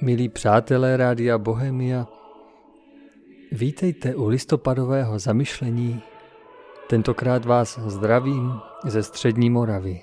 Milí 0.00 0.28
přátelé 0.28 0.96
Rádia 0.96 1.38
Bohemia, 1.38 2.06
vítejte 3.52 4.14
u 4.14 4.28
listopadového 4.28 5.18
zamyšlení. 5.18 6.02
Tentokrát 6.88 7.44
vás 7.44 7.78
zdravím 7.78 8.60
ze 8.84 9.02
střední 9.02 9.50
Moravy. 9.50 10.02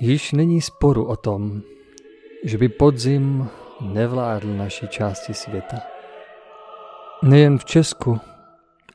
Již 0.00 0.32
není 0.32 0.60
sporu 0.60 1.04
o 1.04 1.16
tom, 1.16 1.62
že 2.44 2.58
by 2.58 2.68
podzim 2.68 3.48
nevládl 3.80 4.56
naší 4.56 4.88
části 4.88 5.34
světa. 5.34 5.76
Nejen 7.22 7.58
v 7.58 7.64
Česku, 7.64 8.20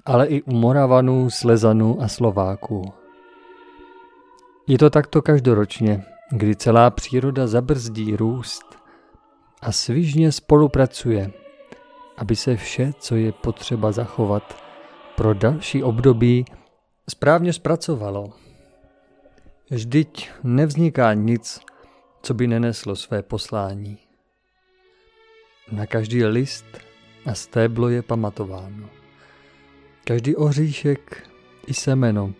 ale 0.06 0.28
i 0.28 0.42
u 0.42 0.52
Moravanů, 0.52 1.30
Slezanů 1.30 2.02
a 2.02 2.08
Slováků. 2.08 2.94
Je 4.68 4.78
to 4.78 4.90
takto 4.90 5.22
každoročně, 5.22 6.04
kdy 6.32 6.56
celá 6.56 6.90
příroda 6.90 7.48
zabrzdí 7.48 8.16
růst 8.16 8.81
a 9.62 9.72
svižně 9.72 10.32
spolupracuje, 10.32 11.32
aby 12.18 12.36
se 12.36 12.56
vše, 12.56 12.94
co 13.00 13.16
je 13.16 13.32
potřeba 13.32 13.92
zachovat 13.92 14.64
pro 15.16 15.34
další 15.34 15.84
období, 15.84 16.46
správně 17.10 17.54
zpracovalo. 17.54 18.34
Vždyť 19.70 20.30
nevzniká 20.44 21.14
nic, 21.14 21.60
co 22.22 22.34
by 22.34 22.48
neneslo 22.48 22.96
své 22.96 23.24
poslání. 23.24 23.98
Na 25.72 25.86
každý 25.86 26.26
list 26.26 26.66
a 27.26 27.34
stéblo 27.34 27.90
je 27.90 28.02
pamatováno. 28.02 28.90
Každý 30.04 30.36
oříšek 30.36 31.30
i 31.68 31.74
semeno 31.74 32.34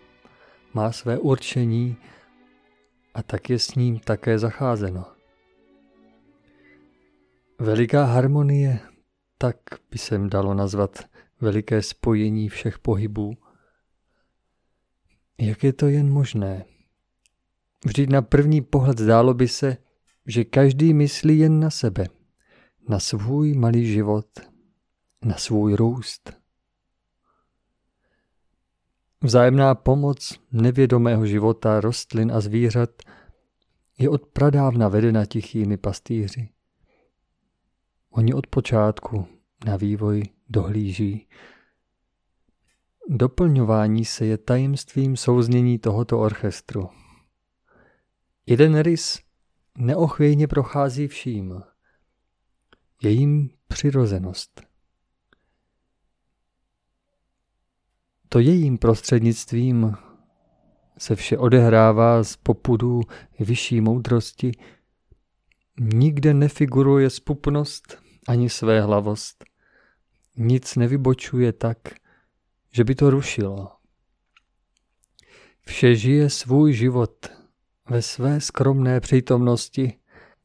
má 0.74 0.92
své 0.92 1.18
určení 1.18 1.96
a 3.14 3.22
tak 3.22 3.50
je 3.50 3.58
s 3.58 3.74
ním 3.74 3.98
také 3.98 4.38
zacházeno. 4.38 5.11
Veliká 7.62 8.04
harmonie, 8.04 8.80
tak 9.38 9.56
by 9.90 9.98
se 9.98 10.18
dalo 10.18 10.54
nazvat 10.54 10.98
veliké 11.40 11.82
spojení 11.82 12.48
všech 12.48 12.78
pohybů. 12.78 13.36
Jak 15.38 15.64
je 15.64 15.72
to 15.72 15.86
jen 15.86 16.10
možné? 16.10 16.64
Vždyť 17.84 18.10
na 18.10 18.22
první 18.22 18.60
pohled 18.60 18.98
zdálo 18.98 19.34
by 19.34 19.48
se, 19.48 19.76
že 20.26 20.44
každý 20.44 20.94
myslí 20.94 21.38
jen 21.38 21.60
na 21.60 21.70
sebe, 21.70 22.06
na 22.88 22.98
svůj 22.98 23.54
malý 23.54 23.86
život, 23.86 24.26
na 25.24 25.36
svůj 25.36 25.74
růst. 25.74 26.32
Vzájemná 29.20 29.74
pomoc 29.74 30.40
nevědomého 30.52 31.26
života 31.26 31.80
rostlin 31.80 32.32
a 32.32 32.40
zvířat 32.40 32.90
je 33.98 34.08
od 34.08 34.26
pradávna 34.26 34.88
vedena 34.88 35.26
tichými 35.26 35.76
pastýři. 35.76 36.48
Oni 38.14 38.34
od 38.34 38.46
počátku 38.46 39.26
na 39.66 39.76
vývoj 39.76 40.22
dohlíží. 40.48 41.28
Doplňování 43.08 44.04
se 44.04 44.26
je 44.26 44.38
tajemstvím 44.38 45.16
souznění 45.16 45.78
tohoto 45.78 46.18
orchestru. 46.18 46.88
Jeden 48.46 48.78
rys 48.78 49.20
neochvějně 49.78 50.48
prochází 50.48 51.08
vším. 51.08 51.62
Je 53.02 53.10
jim 53.10 53.50
přirozenost. 53.68 54.62
To 58.28 58.38
jejím 58.38 58.78
prostřednictvím 58.78 59.96
se 60.98 61.16
vše 61.16 61.38
odehrává 61.38 62.24
z 62.24 62.36
popudu 62.36 63.00
vyšší 63.40 63.80
moudrosti. 63.80 64.52
Nikde 65.80 66.34
nefiguruje 66.34 67.10
spupnost 67.10 68.01
ani 68.28 68.50
své 68.50 68.80
hlavost. 68.80 69.44
Nic 70.36 70.76
nevybočuje 70.76 71.52
tak, 71.52 71.78
že 72.70 72.84
by 72.84 72.94
to 72.94 73.10
rušilo. 73.10 73.70
Vše 75.66 75.96
žije 75.96 76.30
svůj 76.30 76.72
život 76.72 77.26
ve 77.90 78.02
své 78.02 78.40
skromné 78.40 79.00
přítomnosti 79.00 79.98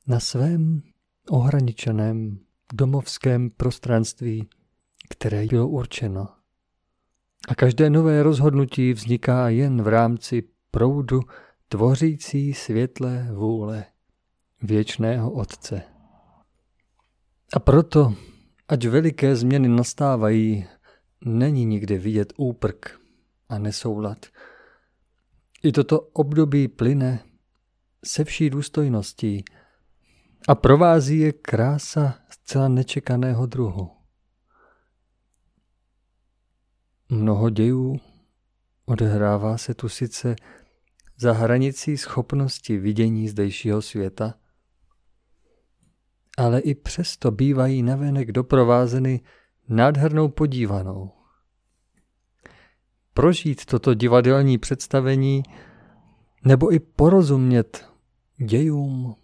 na 0.07 0.19
svém 0.19 0.81
ohraničeném 1.29 2.39
domovském 2.73 3.49
prostranství, 3.49 4.49
které 5.09 5.45
bylo 5.45 5.67
určeno. 5.67 6.27
A 7.47 7.55
každé 7.55 7.89
nové 7.89 8.23
rozhodnutí 8.23 8.93
vzniká 8.93 9.49
jen 9.49 9.81
v 9.81 9.87
rámci 9.87 10.43
proudu 10.71 11.21
tvořící 11.69 12.53
světlé 12.53 13.27
vůle 13.33 13.85
věčného 14.61 15.31
Otce. 15.31 15.96
A 17.53 17.59
proto, 17.59 18.13
ať 18.67 18.85
veliké 18.85 19.35
změny 19.35 19.67
nastávají, 19.67 20.65
není 21.25 21.65
nikde 21.65 21.97
vidět 21.97 22.33
úprk 22.37 22.99
a 23.49 23.59
nesoulad. 23.59 24.25
I 25.63 25.71
toto 25.71 25.99
období 25.99 26.67
plyne 26.67 27.23
se 28.05 28.23
vší 28.23 28.49
důstojností 28.49 29.45
a 30.47 30.55
provází 30.55 31.19
je 31.19 31.33
krása 31.33 32.19
zcela 32.29 32.67
nečekaného 32.67 33.45
druhu. 33.45 33.91
Mnoho 37.09 37.49
dějů 37.49 37.99
odehrává 38.85 39.57
se 39.57 39.73
tu 39.73 39.89
sice 39.89 40.35
za 41.17 41.33
hranicí 41.33 41.97
schopnosti 41.97 42.77
vidění 42.77 43.29
zdejšího 43.29 43.81
světa, 43.81 44.33
ale 46.37 46.59
i 46.59 46.75
přesto 46.75 47.31
bývají 47.31 47.83
navenek 47.83 48.31
doprovázeny 48.31 49.21
nádhernou 49.69 50.29
podívanou. 50.29 51.11
Prožít 53.13 53.65
toto 53.65 53.93
divadelní 53.93 54.57
představení 54.57 55.43
nebo 56.45 56.73
i 56.73 56.79
porozumět 56.79 57.85
dějům 58.37 59.15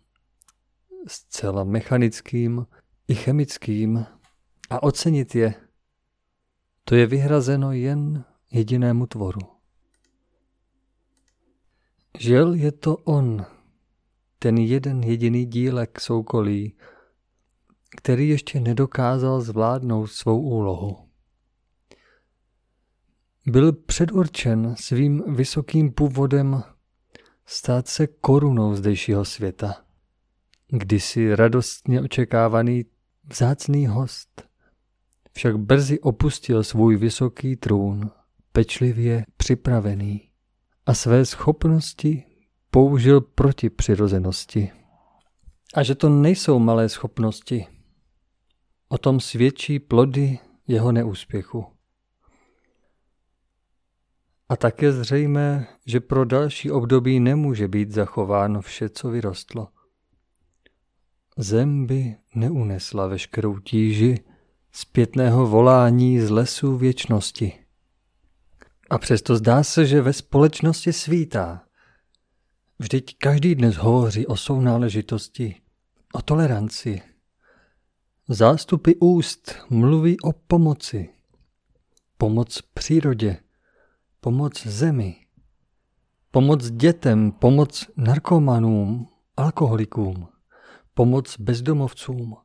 zcela 1.08 1.64
mechanickým 1.64 2.66
i 3.08 3.16
chemickým 3.16 4.06
a 4.70 4.84
ocenit 4.84 5.36
je 5.36 5.54
to 6.86 6.96
je 6.96 7.08
vyhrazeno 7.08 7.72
jen 7.72 8.26
jedinému 8.52 9.08
tvoru. 9.08 9.40
Žel 12.20 12.54
je 12.54 12.72
to 12.72 12.98
on, 12.98 13.46
ten 14.40 14.58
jeden 14.58 15.04
jediný 15.04 15.46
dílek 15.46 16.00
soukolí, 16.00 16.78
který 17.98 18.30
ještě 18.30 18.60
nedokázal 18.60 19.42
zvládnout 19.42 20.08
svou 20.08 20.42
úlohu. 20.42 20.98
Byl 23.48 23.74
předurčen 23.74 24.76
svým 24.78 25.36
vysokým 25.36 25.92
původem 25.92 26.64
stát 27.46 27.88
se 27.88 28.08
korunou 28.08 28.76
zdejšího 28.76 29.26
světa, 29.26 29.76
kdysi 30.68 31.36
radostně 31.36 32.02
očekávaný 32.02 32.86
vzácný 33.30 33.88
host– 33.88 34.44
však 35.34 35.58
brzy 35.58 36.00
opustil 36.00 36.64
svůj 36.64 36.98
vysoký 36.98 37.56
trůn, 37.56 38.12
pečlivě 38.52 39.26
připravený 39.38 40.30
a 40.86 40.94
své 40.94 41.26
schopnosti 41.26 42.24
použil 42.70 43.22
proti 43.22 43.70
přirozenosti. 43.70 44.72
A 45.74 45.84
že 45.84 45.96
to 45.96 46.10
nejsou 46.10 46.60
malé 46.60 46.90
schopnosti, 46.90 47.66
o 48.94 48.98
tom 48.98 49.20
svědčí 49.20 49.80
plody 49.80 50.40
jeho 50.68 50.92
neúspěchu. 50.92 51.66
A 54.50 54.56
také 54.56 54.92
zřejmé, 54.92 55.68
že 55.86 56.00
pro 56.00 56.26
další 56.26 56.72
období 56.72 57.20
nemůže 57.20 57.68
být 57.68 57.92
zachováno 57.92 58.62
vše, 58.62 58.90
co 58.90 59.10
vyrostlo. 59.10 59.68
Zem 61.38 61.86
by 61.86 62.16
neunesla 62.36 63.08
veškerou 63.08 63.60
tíži, 63.60 64.20
zpětného 64.72 65.48
volání 65.48 66.20
z 66.20 66.30
lesů 66.30 66.78
věčnosti. 66.78 67.54
A 68.90 68.98
přesto 68.98 69.36
zdá 69.36 69.64
se, 69.64 69.86
že 69.86 70.02
ve 70.02 70.14
společnosti 70.14 70.94
svítá. 70.94 71.64
Vždyť 72.80 73.18
každý 73.18 73.56
dnes 73.56 73.76
hovoří 73.76 74.28
o 74.28 74.36
sounáležitosti, 74.36 75.56
o 76.14 76.22
toleranci. 76.22 77.13
Zástupy 78.34 78.92
úst 79.00 79.56
mluví 79.70 80.20
o 80.20 80.32
pomoci. 80.34 81.10
Pomoc 82.18 82.62
přírodě, 82.74 83.38
pomoc 84.20 84.68
zemi, 84.68 85.16
pomoc 86.32 86.72
dětem, 86.72 87.32
pomoc 87.32 87.88
narkomanům, 87.98 89.08
alkoholikům, 89.38 90.28
pomoc 90.94 91.40
bezdomovcům, 91.40 92.36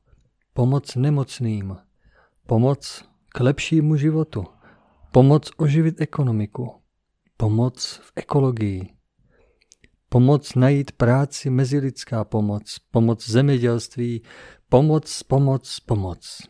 pomoc 0.52 0.94
nemocným– 0.94 1.76
Pomoc 2.48 3.04
k 3.28 3.40
lepšímu 3.40 3.96
životu. 3.96 4.44
Pomoc 5.12 5.50
oživit 5.56 6.00
ekonomiku. 6.00 6.74
Pomoc 7.36 8.00
v 8.02 8.12
ekologii. 8.16 8.88
Pomoc 10.08 10.54
najít 10.54 10.92
práci, 10.92 11.50
mezilidská 11.50 12.24
pomoc, 12.24 12.76
pomoc 12.90 13.28
zemědělství, 13.28 14.22
Pomoc, 14.70 15.22
pomoc, 15.22 15.80
pomoc. 15.80 16.42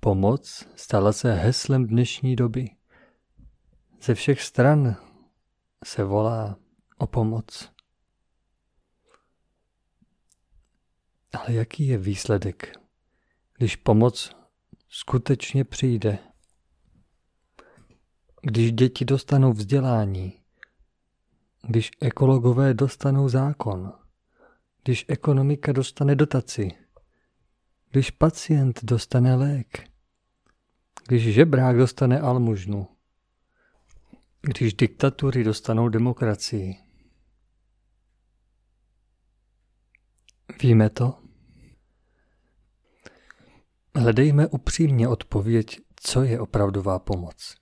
Pomoc 0.00 0.66
stala 0.76 1.12
se 1.12 1.34
heslem 1.34 1.86
dnešní 1.86 2.36
doby. 2.36 2.70
Ze 4.02 4.14
všech 4.14 4.42
stran 4.42 4.96
se 5.84 6.04
volá 6.04 6.56
o 6.98 7.06
pomoc. 7.06 7.72
Ale 11.32 11.52
jaký 11.52 11.86
je 11.86 11.98
výsledek, 11.98 12.72
když 13.58 13.76
pomoc 13.76 14.36
skutečně 14.88 15.64
přijde? 15.64 16.18
Když 18.42 18.72
děti 18.72 19.04
dostanou 19.04 19.52
vzdělání, 19.52 20.42
když 21.62 21.90
ekologové 22.00 22.74
dostanou 22.74 23.28
zákon, 23.28 23.99
když 24.84 25.04
ekonomika 25.08 25.72
dostane 25.72 26.14
dotaci, 26.14 26.70
když 27.90 28.10
pacient 28.10 28.84
dostane 28.84 29.34
lék, 29.34 29.90
když 31.08 31.34
žebrák 31.34 31.76
dostane 31.76 32.20
almužnu, 32.20 32.88
když 34.40 34.74
diktatury 34.74 35.44
dostanou 35.44 35.88
demokracii. 35.88 36.76
Víme 40.62 40.90
to? 40.90 41.22
Hledejme 43.94 44.46
upřímně 44.46 45.08
odpověď, 45.08 45.80
co 45.96 46.22
je 46.22 46.40
opravdová 46.40 46.98
pomoc. 46.98 47.56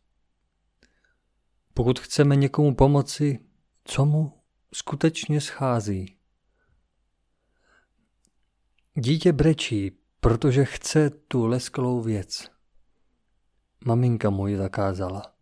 Pokud 1.75 1.99
chceme 1.99 2.37
někomu 2.37 2.75
pomoci, 2.75 3.39
co 3.85 4.05
mu 4.05 4.43
skutečně 4.75 5.41
schází. 5.41 6.18
Dítě 9.01 9.33
brečí, 9.33 9.93
protože 10.21 10.65
chce 10.65 11.11
tu 11.11 11.47
lesklou 11.47 12.01
věc. 12.01 12.51
Maminka 13.85 14.31
mu 14.31 14.47
ji 14.47 14.57
zakázala. 14.57 15.33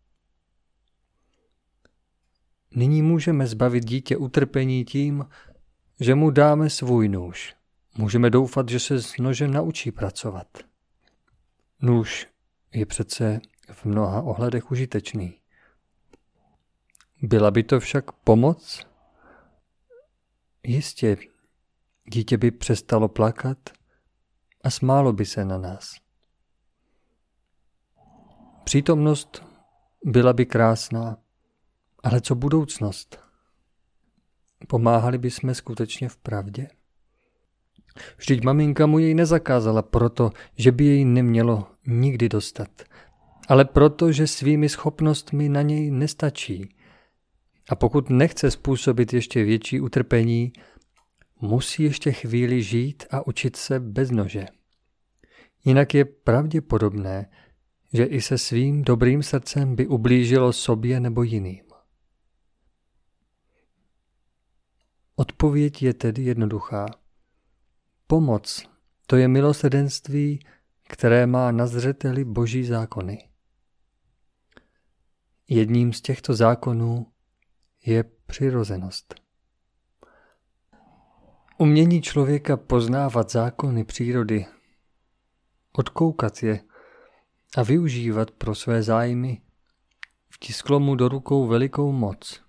Nyní 2.74 3.02
můžeme 3.02 3.46
zbavit 3.46 3.84
dítě 3.84 4.16
utrpení 4.16 4.84
tím, 4.84 5.26
že 6.00 6.14
mu 6.14 6.30
dáme 6.30 6.70
svůj 6.70 7.08
nůž. 7.08 7.54
Můžeme 7.98 8.30
doufat, 8.30 8.68
že 8.68 8.80
se 8.80 9.02
s 9.02 9.18
nožem 9.18 9.52
naučí 9.52 9.92
pracovat. 9.92 10.48
Nůž 11.82 12.28
je 12.72 12.86
přece 12.86 13.40
v 13.72 13.84
mnoha 13.84 14.22
ohledech 14.22 14.70
užitečný. 14.70 15.40
Byla 17.22 17.50
by 17.50 17.62
to 17.62 17.80
však 17.80 18.12
pomoc? 18.12 18.86
Jistě, 20.62 21.16
dítě 22.12 22.36
by 22.36 22.50
přestalo 22.50 23.08
plakat 23.08 23.58
a 24.64 24.70
smálo 24.70 25.12
by 25.12 25.24
se 25.24 25.44
na 25.44 25.58
nás. 25.58 25.94
Přítomnost 28.64 29.44
byla 30.04 30.32
by 30.32 30.46
krásná, 30.46 31.16
ale 32.02 32.20
co 32.20 32.34
budoucnost? 32.34 33.18
Pomáhali 34.68 35.18
bychom 35.18 35.54
skutečně 35.54 36.08
v 36.08 36.16
pravdě? 36.16 36.68
Vždyť 38.16 38.44
maminka 38.44 38.86
mu 38.86 38.98
jej 38.98 39.14
nezakázala 39.14 39.82
proto, 39.82 40.30
že 40.56 40.72
by 40.72 40.84
jej 40.84 41.04
nemělo 41.04 41.66
nikdy 41.86 42.28
dostat, 42.28 42.82
ale 43.48 43.64
proto, 43.64 44.12
že 44.12 44.26
svými 44.26 44.68
schopnostmi 44.68 45.48
na 45.48 45.62
něj 45.62 45.90
nestačí. 45.90 46.68
A 47.68 47.74
pokud 47.74 48.10
nechce 48.10 48.50
způsobit 48.50 49.12
ještě 49.12 49.44
větší 49.44 49.80
utrpení, 49.80 50.52
musí 51.40 51.82
ještě 51.82 52.12
chvíli 52.12 52.62
žít 52.62 53.04
a 53.10 53.26
učit 53.26 53.56
se 53.56 53.80
bez 53.80 54.10
nože. 54.10 54.46
Jinak 55.64 55.94
je 55.94 56.04
pravděpodobné, 56.04 57.30
že 57.92 58.04
i 58.04 58.20
se 58.20 58.38
svým 58.38 58.82
dobrým 58.82 59.22
srdcem 59.22 59.76
by 59.76 59.86
ublížilo 59.86 60.52
sobě 60.52 61.00
nebo 61.00 61.22
jiným. 61.22 61.64
Odpověď 65.16 65.82
je 65.82 65.94
tedy 65.94 66.22
jednoduchá. 66.22 66.86
Pomoc 68.06 68.68
to 69.06 69.16
je 69.16 69.28
milosedenství, 69.28 70.40
které 70.88 71.26
má 71.26 71.52
na 71.52 71.66
zřeteli 71.66 72.24
boží 72.24 72.64
zákony. 72.64 73.28
Jedním 75.48 75.92
z 75.92 76.00
těchto 76.00 76.34
zákonů 76.34 77.06
je 77.86 78.04
přirozenost. 78.26 79.25
Umění 81.58 82.02
člověka 82.02 82.56
poznávat 82.56 83.30
zákony 83.30 83.84
přírody, 83.84 84.46
odkoukat 85.72 86.42
je 86.42 86.60
a 87.56 87.62
využívat 87.62 88.30
pro 88.30 88.54
své 88.54 88.82
zájmy, 88.82 89.40
vtisklo 90.28 90.80
mu 90.80 90.94
do 90.94 91.08
rukou 91.08 91.46
velikou 91.46 91.92
moc. 91.92 92.42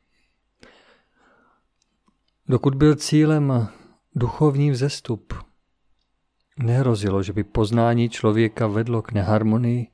Dokud 2.50 2.76
byl 2.76 2.96
cílem 2.96 3.68
duchovní 4.16 4.72
vzestup, 4.72 5.34
nehrozilo, 6.60 7.24
že 7.24 7.34
by 7.34 7.44
poznání 7.44 8.10
člověka 8.10 8.68
vedlo 8.68 9.02
k 9.02 9.12
neharmonii. 9.12 9.88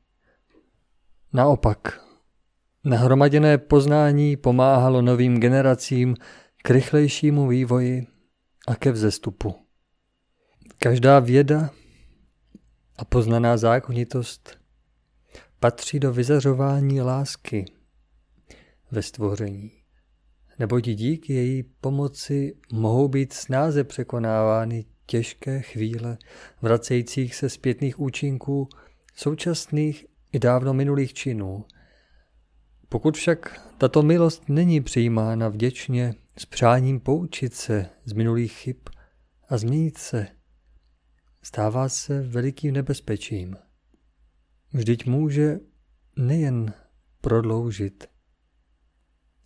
Naopak, 1.34 2.02
nahromaděné 2.84 3.58
poznání 3.58 4.38
pomáhalo 4.38 5.02
novým 5.02 5.40
generacím 5.40 6.16
k 6.64 6.70
rychlejšímu 6.70 7.48
vývoji 7.48 8.13
a 8.68 8.76
ke 8.76 8.92
vzestupu. 8.92 9.56
Každá 10.78 11.20
věda 11.20 11.70
a 12.98 13.06
poznaná 13.06 13.58
zákonitost 13.58 14.60
patří 15.60 16.00
do 16.00 16.14
vyzařování 16.14 17.02
lásky 17.02 17.66
ve 18.92 19.02
stvoření, 19.02 19.72
neboť 20.60 20.84
díky 20.84 21.34
její 21.34 21.64
pomoci 21.64 22.56
mohou 22.72 23.08
být 23.08 23.34
snáze 23.34 23.84
překonávány 23.84 24.86
těžké 25.06 25.62
chvíle 25.62 26.18
vracejících 26.62 27.36
se 27.36 27.50
zpětných 27.50 28.00
účinků 28.00 28.70
současných 29.16 30.06
i 30.32 30.40
dávno 30.40 30.74
minulých 30.74 31.14
činů. 31.14 31.66
Pokud 32.90 33.18
však 33.18 33.70
tato 33.78 34.04
milost 34.04 34.50
není 34.50 34.82
přijímána 34.82 35.50
vděčně 35.50 36.14
s 36.38 36.46
přáním 36.46 37.00
poučit 37.00 37.54
se 37.54 37.90
z 38.06 38.14
minulých 38.14 38.54
chyb 38.54 38.78
a 39.50 39.58
změnit 39.58 39.98
se, 39.98 40.28
stává 41.42 41.90
se 41.90 42.22
velikým 42.22 42.74
nebezpečím. 42.74 43.58
Vždyť 44.74 45.06
může 45.06 45.60
nejen 46.18 46.74
prodloužit, 47.22 48.08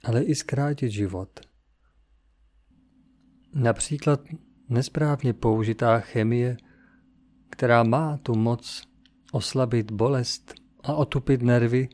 ale 0.03 0.23
i 0.23 0.35
zkrátit 0.35 0.91
život. 0.91 1.39
Například 3.53 4.21
nesprávně 4.69 5.33
použitá 5.33 5.99
chemie, 5.99 6.57
která 7.49 7.83
má 7.83 8.17
tu 8.17 8.35
moc 8.35 8.87
oslabit 9.31 9.91
bolest 9.91 10.53
a 10.83 10.93
otupit 10.93 11.41
nervy, 11.41 11.89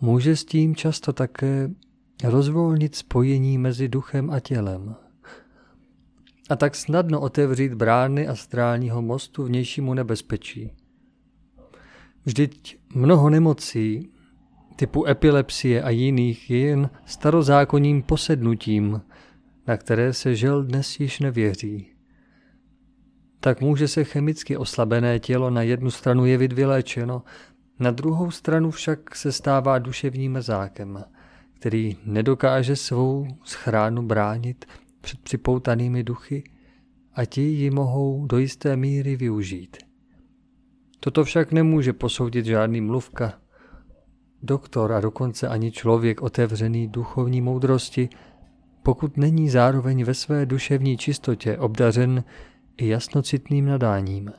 může 0.00 0.36
s 0.36 0.44
tím 0.44 0.76
často 0.76 1.12
také 1.12 1.70
rozvolnit 2.24 2.94
spojení 2.94 3.58
mezi 3.58 3.88
duchem 3.88 4.30
a 4.30 4.40
tělem. 4.40 4.96
A 6.50 6.56
tak 6.56 6.74
snadno 6.74 7.20
otevřít 7.20 7.74
brány 7.74 8.28
astrálního 8.28 9.02
mostu 9.02 9.44
vnějšímu 9.44 9.94
nebezpečí. 9.94 10.72
Vždyť 12.24 12.78
mnoho 12.94 13.30
nemocí, 13.30 14.08
typu 14.76 15.06
epilepsie 15.06 15.82
a 15.82 15.90
jiných, 15.90 16.50
je 16.50 16.58
jen 16.58 16.90
starozákonním 17.06 18.02
posednutím, 18.02 19.02
na 19.66 19.76
které 19.76 20.12
se 20.12 20.36
žel 20.36 20.62
dnes 20.62 21.00
již 21.00 21.20
nevěří. 21.20 21.90
Tak 23.40 23.60
může 23.60 23.88
se 23.88 24.04
chemicky 24.04 24.56
oslabené 24.56 25.18
tělo 25.18 25.50
na 25.50 25.62
jednu 25.62 25.90
stranu 25.90 26.26
jevit 26.26 26.52
vyléčeno, 26.52 27.22
na 27.78 27.90
druhou 27.90 28.30
stranu 28.30 28.70
však 28.70 29.16
se 29.16 29.32
stává 29.32 29.78
duševním 29.78 30.32
mrzákem, 30.32 31.04
který 31.64 31.96
nedokáže 32.04 32.76
svou 32.76 33.26
schránu 33.44 34.02
bránit 34.02 34.64
před 35.00 35.20
připoutanými 35.20 36.04
duchy 36.04 36.44
a 37.14 37.24
ti 37.24 37.40
ji 37.40 37.70
mohou 37.70 38.26
do 38.26 38.38
jisté 38.38 38.76
míry 38.76 39.16
využít. 39.16 39.76
Toto 41.00 41.24
však 41.24 41.52
nemůže 41.52 41.92
posoudit 41.92 42.44
žádný 42.44 42.80
mluvka, 42.80 43.40
doktor 44.42 44.92
a 44.92 45.00
dokonce 45.00 45.48
ani 45.48 45.72
člověk 45.72 46.22
otevřený 46.22 46.88
duchovní 46.88 47.40
moudrosti, 47.40 48.08
pokud 48.82 49.16
není 49.16 49.50
zároveň 49.50 50.04
ve 50.04 50.14
své 50.14 50.46
duševní 50.46 50.96
čistotě 50.96 51.58
obdařen 51.58 52.24
i 52.76 52.88
jasnocitným 52.88 53.66
nadáním. 53.66 54.32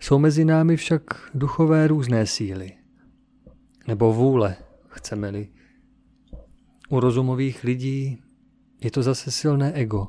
Jsou 0.00 0.18
mezi 0.18 0.44
námi 0.44 0.76
však 0.76 1.02
duchové 1.34 1.86
různé 1.86 2.26
síly, 2.26 2.72
nebo 3.86 4.12
vůle, 4.12 4.56
chceme-li. 4.88 5.57
U 6.88 7.00
rozumových 7.00 7.64
lidí 7.64 8.22
je 8.80 8.90
to 8.90 9.02
zase 9.02 9.30
silné 9.30 9.72
ego. 9.72 10.08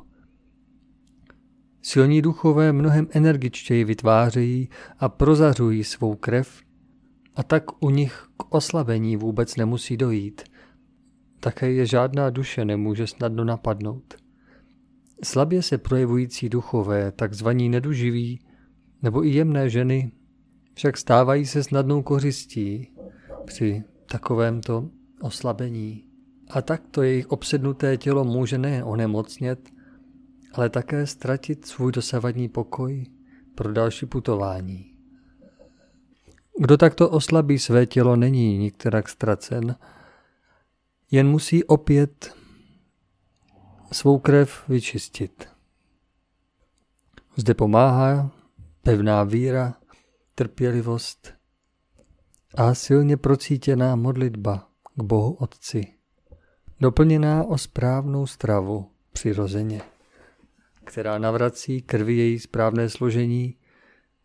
Silní 1.82 2.22
duchové 2.22 2.74
mnohem 2.74 3.08
energičtěji 3.12 3.84
vytvářejí 3.84 4.70
a 5.00 5.10
prozařují 5.10 5.84
svou 5.84 6.16
krev 6.16 6.62
a 7.36 7.44
tak 7.44 7.84
u 7.84 7.90
nich 7.90 8.28
k 8.38 8.56
oslabení 8.56 9.18
vůbec 9.18 9.56
nemusí 9.56 9.98
dojít. 9.98 10.42
Také 11.40 11.72
je 11.72 11.86
žádná 11.86 12.30
duše 12.30 12.66
nemůže 12.66 13.08
snadno 13.08 13.44
napadnout. 13.44 14.14
Slabě 15.24 15.62
se 15.62 15.78
projevující 15.78 16.50
duchové, 16.50 17.12
takzvaní 17.12 17.70
neduživí, 17.70 18.40
nebo 19.02 19.26
i 19.26 19.30
jemné 19.30 19.70
ženy, 19.70 20.12
však 20.74 20.98
stávají 20.98 21.46
se 21.46 21.64
snadnou 21.64 22.02
kořistí 22.02 22.88
při 23.46 23.84
takovémto 24.06 24.90
oslabení. 25.22 26.09
A 26.50 26.62
tak 26.62 26.82
to 26.92 27.04
jejich 27.04 27.28
obsednuté 27.28 27.98
tělo 27.98 28.24
může 28.24 28.58
nejen 28.58 28.84
onemocnět, 28.84 29.70
ale 30.54 30.70
také 30.70 31.08
ztratit 31.08 31.66
svůj 31.66 31.92
dosavadní 31.92 32.50
pokoj 32.50 33.06
pro 33.56 33.74
další 33.74 34.06
putování. 34.06 34.96
Kdo 36.60 36.78
takto 36.78 37.10
oslabí 37.10 37.60
své 37.60 37.86
tělo, 37.86 38.16
není 38.16 38.58
nikterak 38.58 39.10
ztracen, 39.10 39.76
jen 41.12 41.28
musí 41.28 41.64
opět 41.64 42.36
svou 43.92 44.20
krev 44.20 44.70
vyčistit. 44.70 45.50
Zde 47.36 47.54
pomáhá 47.54 48.32
pevná 48.82 49.24
víra, 49.24 49.74
trpělivost 50.36 51.34
a 52.56 52.74
silně 52.74 53.18
procítěná 53.18 53.96
modlitba 53.96 54.70
k 54.96 55.04
Bohu 55.04 55.34
Otci, 55.34 55.99
doplněná 56.82 57.44
o 57.44 57.58
správnou 57.58 58.28
stravu 58.28 58.92
přirozeně, 59.14 59.82
která 60.84 61.18
navrací 61.18 61.82
krvi 61.82 62.14
její 62.14 62.40
správné 62.40 62.90
složení, 62.90 63.56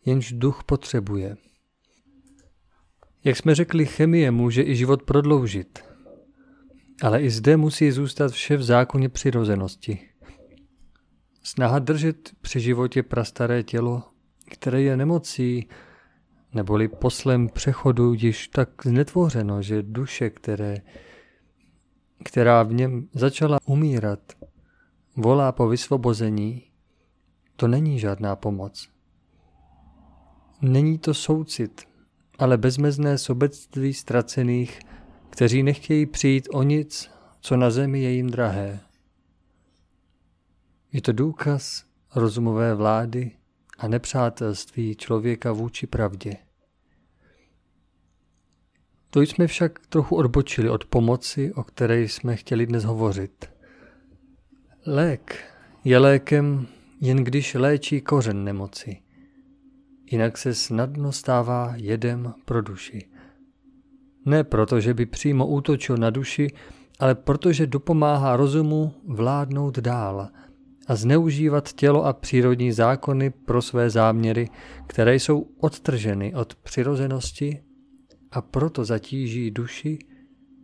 jenž 0.05 0.33
duch 0.33 0.65
potřebuje. 0.65 1.37
Jak 3.25 3.37
jsme 3.37 3.55
řekli, 3.55 3.87
chemie 3.87 4.31
může 4.31 4.63
i 4.63 4.77
život 4.77 5.03
prodloužit, 5.03 5.85
ale 7.03 7.23
i 7.23 7.31
zde 7.31 7.57
musí 7.57 7.91
zůstat 7.91 8.33
vše 8.33 8.57
v 8.57 8.63
zákoně 8.63 9.09
přirozenosti. 9.09 9.99
Snaha 11.43 11.79
držet 11.79 12.31
při 12.41 12.61
životě 12.61 13.03
prastaré 13.03 13.63
tělo, 13.63 14.03
které 14.51 14.83
je 14.83 14.97
nemocí, 14.97 15.69
neboli 16.53 16.89
poslem 16.89 17.49
přechodu 17.49 18.15
již 18.15 18.49
tak 18.49 18.69
znetvořeno, 18.85 19.63
že 19.63 19.83
duše, 19.83 20.31
které, 20.31 20.77
která 22.25 22.63
v 22.63 22.73
něm 22.73 23.09
začala 23.13 23.59
umírat, 23.67 24.21
volá 25.17 25.53
po 25.53 25.69
vysvobození, 25.69 26.63
to 27.57 27.69
není 27.69 27.99
žádná 27.99 28.37
pomoc. 28.37 28.89
Není 30.63 30.99
to 30.99 31.15
soucit, 31.15 31.89
ale 32.39 32.59
bezmezné 32.59 33.19
sobectví 33.19 33.95
ztracených, 33.95 34.81
kteří 35.31 35.63
nechtějí 35.63 36.07
přijít 36.07 36.49
o 36.53 36.63
nic, 36.63 37.11
co 37.41 37.57
na 37.57 37.71
zemi 37.71 38.01
je 38.03 38.11
jim 38.11 38.31
drahé. 38.31 38.81
Je 40.93 41.03
to 41.03 41.13
důkaz 41.13 41.85
rozumové 42.15 42.75
vlády 42.75 43.31
a 43.79 43.89
nepřátelství 43.89 44.97
člověka 44.97 45.53
vůči 45.53 45.87
pravdě. 45.87 46.37
To 49.15 49.21
jsme 49.21 49.47
však 49.47 49.87
trochu 49.87 50.17
odbočili 50.17 50.71
od 50.71 50.85
pomoci, 50.85 51.53
o 51.53 51.63
které 51.63 52.01
jsme 52.03 52.37
chtěli 52.37 52.67
dnes 52.67 52.85
hovořit. 52.85 53.51
Lék 54.87 55.45
je 55.85 55.99
lékem 55.99 56.67
jen 57.01 57.17
když 57.17 57.55
léčí 57.55 58.01
kořen 58.01 58.45
nemoci. 58.45 58.97
Jinak 60.11 60.39
se 60.39 60.55
snadno 60.55 61.13
stává 61.13 61.73
jedem 61.77 62.35
pro 62.45 62.63
duši. 62.63 63.09
Ne 64.27 64.45
proto, 64.45 64.81
že 64.81 64.95
by 64.95 65.07
přímo 65.07 65.47
útočil 65.47 65.97
na 65.97 66.11
duši, 66.11 66.49
ale 67.01 67.15
protože 67.15 67.67
dopomáhá 67.67 68.37
rozumu 68.37 68.95
vládnout 69.09 69.79
dál 69.79 70.29
a 70.87 70.97
zneužívat 70.97 71.73
tělo 71.73 72.05
a 72.05 72.13
přírodní 72.13 72.73
zákony 72.73 73.31
pro 73.31 73.63
své 73.63 73.91
záměry, 73.91 74.49
které 74.87 75.15
jsou 75.15 75.47
odtrženy 75.61 76.35
od 76.35 76.55
přirozenosti 76.55 77.63
a 78.35 78.41
proto 78.41 78.85
zatíží 78.85 79.51
duši, 79.51 79.99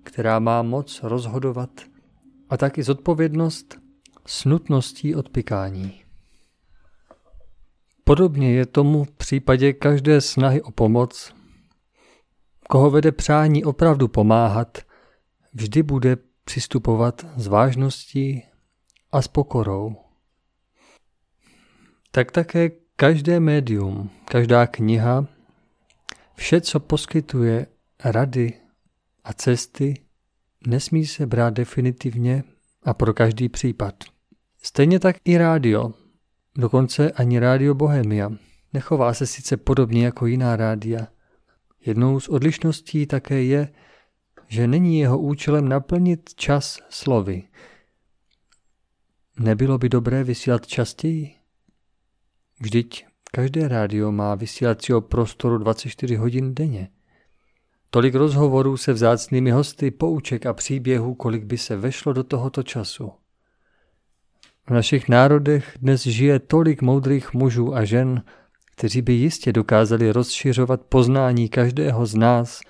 která 0.02 0.38
má 0.38 0.62
moc 0.62 1.02
rozhodovat 1.02 1.70
a 2.48 2.56
taky 2.56 2.82
zodpovědnost 2.82 3.78
s 4.26 4.44
nutností 4.44 5.14
odpykání. 5.14 6.04
Podobně 8.04 8.52
je 8.52 8.66
tomu 8.66 9.04
v 9.04 9.10
případě 9.10 9.72
každé 9.72 10.20
snahy 10.20 10.62
o 10.62 10.70
pomoc. 10.70 11.34
Koho 12.68 12.90
vede 12.90 13.12
přání 13.12 13.64
opravdu 13.64 14.08
pomáhat, 14.08 14.78
vždy 15.52 15.82
bude 15.82 16.16
přistupovat 16.44 17.26
s 17.36 17.46
vážností 17.46 18.42
a 19.12 19.22
s 19.22 19.28
pokorou. 19.28 19.96
Tak 22.10 22.32
také 22.32 22.70
každé 22.96 23.40
médium, 23.40 24.10
každá 24.24 24.66
kniha, 24.66 25.26
vše, 26.40 26.60
co 26.60 26.80
poskytuje 26.80 27.66
rady 28.04 28.52
a 29.24 29.32
cesty, 29.32 29.94
nesmí 30.66 31.06
se 31.06 31.26
brát 31.26 31.54
definitivně 31.54 32.44
a 32.82 32.94
pro 32.94 33.14
každý 33.14 33.48
případ. 33.48 33.94
Stejně 34.62 35.00
tak 35.00 35.16
i 35.24 35.38
rádio, 35.38 35.92
dokonce 36.58 37.12
ani 37.12 37.38
rádio 37.38 37.74
Bohemia. 37.74 38.30
Nechová 38.72 39.14
se 39.14 39.26
sice 39.26 39.56
podobně 39.56 40.04
jako 40.04 40.26
jiná 40.26 40.56
rádia. 40.56 41.06
Jednou 41.86 42.20
z 42.20 42.28
odlišností 42.28 43.06
také 43.06 43.42
je, 43.42 43.72
že 44.48 44.66
není 44.66 44.98
jeho 44.98 45.18
účelem 45.18 45.68
naplnit 45.68 46.34
čas 46.34 46.78
slovy. 46.88 47.42
Nebylo 49.38 49.78
by 49.78 49.88
dobré 49.88 50.24
vysílat 50.24 50.66
častěji? 50.66 51.34
Vždyť 52.60 53.09
každé 53.32 53.68
rádio 53.68 54.12
má 54.12 54.34
vysílacího 54.34 55.00
prostoru 55.00 55.58
24 55.58 56.16
hodin 56.16 56.54
denně. 56.54 56.88
Tolik 57.90 58.14
rozhovorů 58.14 58.76
se 58.76 58.92
vzácnými 58.92 59.50
hosty, 59.50 59.90
pouček 59.90 60.46
a 60.46 60.52
příběhů, 60.52 61.14
kolik 61.14 61.44
by 61.44 61.58
se 61.58 61.76
vešlo 61.76 62.12
do 62.12 62.24
tohoto 62.24 62.62
času. 62.62 63.12
V 64.66 64.70
našich 64.70 65.08
národech 65.08 65.76
dnes 65.80 66.02
žije 66.02 66.38
tolik 66.38 66.82
moudrých 66.82 67.34
mužů 67.34 67.74
a 67.74 67.84
žen, 67.84 68.22
kteří 68.76 69.02
by 69.02 69.12
jistě 69.12 69.52
dokázali 69.52 70.12
rozšiřovat 70.12 70.80
poznání 70.80 71.48
každého 71.48 72.06
z 72.06 72.14
nás 72.14 72.60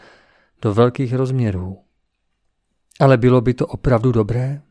do 0.63 0.75
velkých 0.75 1.15
rozměrů. 1.15 1.79
Ale 3.01 3.17
bylo 3.17 3.41
by 3.41 3.55
to 3.55 3.67
opravdu 3.67 4.13
dobré? 4.13 4.63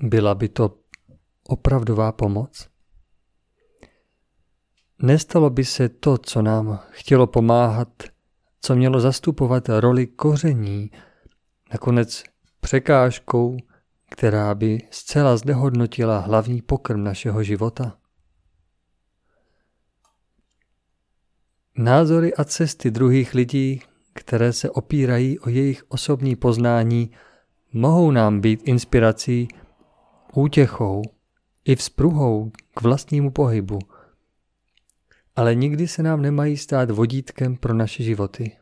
Byla 0.00 0.34
by 0.34 0.48
to 0.48 0.76
opravdová 1.48 2.12
pomoc? 2.12 2.73
Nestalo 5.02 5.50
by 5.50 5.64
se 5.64 5.88
to, 5.88 6.18
co 6.18 6.42
nám 6.42 6.80
chtělo 6.90 7.26
pomáhat, 7.26 7.88
co 8.60 8.76
mělo 8.76 9.00
zastupovat 9.00 9.68
roli 9.68 10.06
koření, 10.06 10.90
nakonec 11.72 12.24
překážkou, 12.60 13.56
která 14.10 14.54
by 14.54 14.78
zcela 14.90 15.36
znehodnotila 15.36 16.18
hlavní 16.18 16.62
pokrm 16.62 17.04
našeho 17.04 17.42
života? 17.42 17.98
Názory 21.76 22.34
a 22.34 22.44
cesty 22.44 22.90
druhých 22.90 23.34
lidí, 23.34 23.80
které 24.12 24.52
se 24.52 24.70
opírají 24.70 25.38
o 25.38 25.48
jejich 25.48 25.84
osobní 25.88 26.36
poznání, 26.36 27.10
mohou 27.72 28.10
nám 28.10 28.40
být 28.40 28.60
inspirací, 28.64 29.48
útěchou 30.34 31.02
i 31.64 31.76
vzpruhou 31.76 32.52
k 32.74 32.82
vlastnímu 32.82 33.30
pohybu– 33.30 33.78
ale 35.36 35.54
nikdy 35.54 35.88
se 35.88 36.02
nám 36.02 36.22
nemají 36.22 36.56
stát 36.56 36.90
vodítkem 36.90 37.56
pro 37.56 37.74
naše 37.74 38.02
životy. 38.02 38.56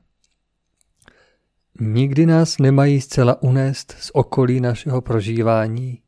Nikdy 1.80 2.26
nás 2.26 2.58
nemají 2.58 3.00
zcela 3.00 3.42
unést 3.42 3.92
z 3.98 4.10
okolí 4.14 4.60
našeho 4.60 5.00
prožívání, 5.00 6.02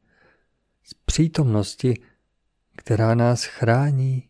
z 0.85 0.95
přítomnosti, 0.95 1.95
která 2.77 3.15
nás 3.15 3.45
chrání 3.45 4.29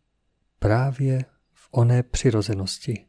právě 0.59 1.25
v 1.53 1.69
oné 1.71 2.03
přirozenosti. 2.03 3.07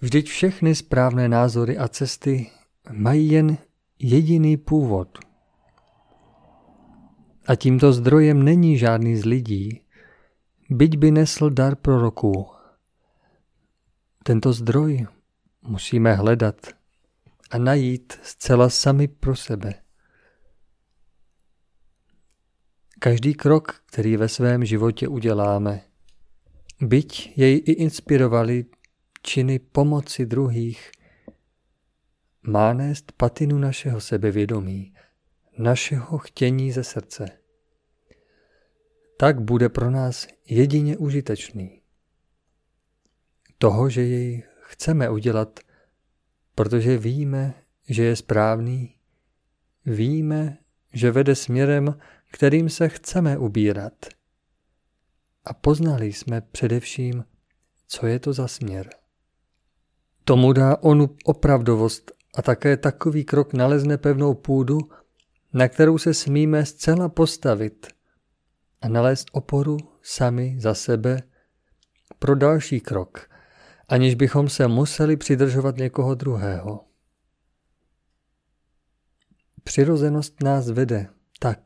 Vždyť 0.00 0.28
všechny 0.28 0.74
správné 0.74 1.28
názory 1.28 1.78
a 1.78 1.88
cesty 1.88 2.50
mají 2.92 3.30
jen 3.30 3.58
jediný 3.98 4.56
původ. 4.56 5.18
A 7.46 7.54
tímto 7.54 7.92
zdrojem 7.92 8.42
není 8.42 8.78
žádný 8.78 9.16
z 9.16 9.24
lidí, 9.24 9.80
byť 10.70 10.96
by 10.96 11.10
nesl 11.10 11.50
dar 11.50 11.76
proroků. 11.76 12.46
Tento 14.24 14.52
zdroj 14.52 15.06
musíme 15.62 16.14
hledat 16.14 16.66
a 17.50 17.58
najít 17.58 18.12
zcela 18.22 18.68
sami 18.68 19.08
pro 19.08 19.36
sebe. 19.36 19.74
každý 23.00 23.34
krok, 23.34 23.82
který 23.86 24.16
ve 24.16 24.28
svém 24.28 24.64
životě 24.64 25.08
uděláme, 25.08 25.80
byť 26.80 27.32
jej 27.36 27.62
i 27.66 27.72
inspirovali 27.72 28.64
činy 29.22 29.58
pomoci 29.58 30.26
druhých, 30.26 30.90
má 32.42 32.72
nést 32.72 33.12
patinu 33.12 33.58
našeho 33.58 34.00
sebevědomí, 34.00 34.94
našeho 35.58 36.18
chtění 36.18 36.72
ze 36.72 36.84
srdce. 36.84 37.39
Tak 39.20 39.40
bude 39.40 39.68
pro 39.68 39.90
nás 39.90 40.26
jedině 40.48 40.96
užitečný. 40.96 41.80
Toho, 43.58 43.90
že 43.90 44.02
jej 44.02 44.42
chceme 44.62 45.10
udělat, 45.10 45.60
protože 46.54 46.98
víme, 46.98 47.54
že 47.88 48.04
je 48.04 48.16
správný, 48.16 48.96
víme, 49.86 50.58
že 50.92 51.10
vede 51.10 51.34
směrem, 51.34 51.98
kterým 52.32 52.68
se 52.68 52.88
chceme 52.88 53.38
ubírat. 53.38 54.06
A 55.44 55.54
poznali 55.54 56.12
jsme 56.12 56.40
především, 56.40 57.24
co 57.86 58.06
je 58.06 58.18
to 58.18 58.32
za 58.32 58.48
směr. 58.48 58.90
Tomu 60.24 60.52
dá 60.52 60.76
onu 60.76 61.16
opravdovost 61.24 62.12
a 62.34 62.42
také 62.42 62.76
takový 62.76 63.24
krok 63.24 63.52
nalezne 63.52 63.98
pevnou 63.98 64.34
půdu, 64.34 64.78
na 65.52 65.68
kterou 65.68 65.98
se 65.98 66.14
smíme 66.14 66.66
zcela 66.66 67.08
postavit 67.08 67.99
a 68.80 68.88
nalézt 68.88 69.28
oporu 69.32 69.76
sami 70.02 70.56
za 70.60 70.74
sebe 70.74 71.22
pro 72.18 72.34
další 72.34 72.80
krok, 72.80 73.30
aniž 73.88 74.14
bychom 74.14 74.48
se 74.48 74.68
museli 74.68 75.16
přidržovat 75.16 75.76
někoho 75.76 76.14
druhého. 76.14 76.84
Přirozenost 79.64 80.42
nás 80.42 80.70
vede 80.70 81.08
tak, 81.38 81.60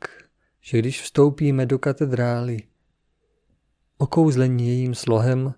že 0.61 0.79
když 0.79 1.03
vstoupíme 1.03 1.67
do 1.67 1.79
katedrály, 1.79 2.63
okouzlení 3.99 4.69
jejím 4.69 4.95
slohem, 4.95 5.55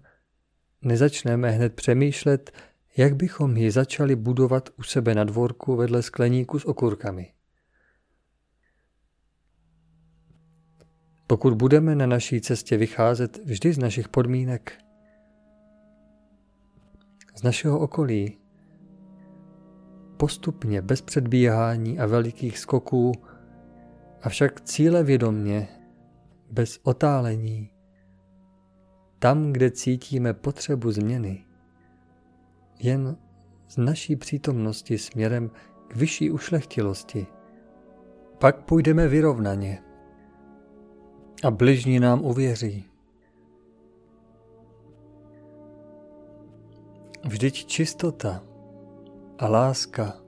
nezačneme 0.82 1.50
hned 1.50 1.74
přemýšlet, 1.74 2.52
jak 2.96 3.16
bychom 3.16 3.56
ji 3.56 3.70
začali 3.70 4.16
budovat 4.16 4.68
u 4.78 4.82
sebe 4.82 5.14
na 5.14 5.24
dvorku 5.24 5.76
vedle 5.76 6.02
skleníku 6.02 6.58
s 6.58 6.64
okurkami. 6.64 7.35
Pokud 11.26 11.54
budeme 11.54 11.94
na 11.94 12.06
naší 12.06 12.40
cestě 12.40 12.76
vycházet 12.76 13.38
vždy 13.44 13.72
z 13.72 13.78
našich 13.78 14.08
podmínek, 14.08 14.72
z 17.36 17.42
našeho 17.42 17.78
okolí, 17.78 18.38
postupně, 20.16 20.82
bez 20.82 21.00
předbíhání 21.02 21.98
a 21.98 22.06
velikých 22.06 22.58
skoků, 22.58 23.12
avšak 24.22 24.60
cíle 24.60 25.02
vědomně, 25.02 25.68
bez 26.50 26.80
otálení, 26.82 27.70
tam, 29.18 29.52
kde 29.52 29.70
cítíme 29.70 30.34
potřebu 30.34 30.90
změny, 30.90 31.44
jen 32.78 33.16
z 33.68 33.76
naší 33.76 34.16
přítomnosti 34.16 34.98
směrem 34.98 35.50
k 35.88 35.96
vyšší 35.96 36.30
ušlechtilosti. 36.30 37.26
Pak 38.38 38.64
půjdeme 38.64 39.08
vyrovnaně 39.08 39.82
a 41.44 41.50
bližní 41.50 42.00
nám 42.00 42.24
uvěří. 42.24 42.84
Vždyť 47.24 47.66
čistota 47.66 48.42
a 49.38 49.48
láska 49.48 50.20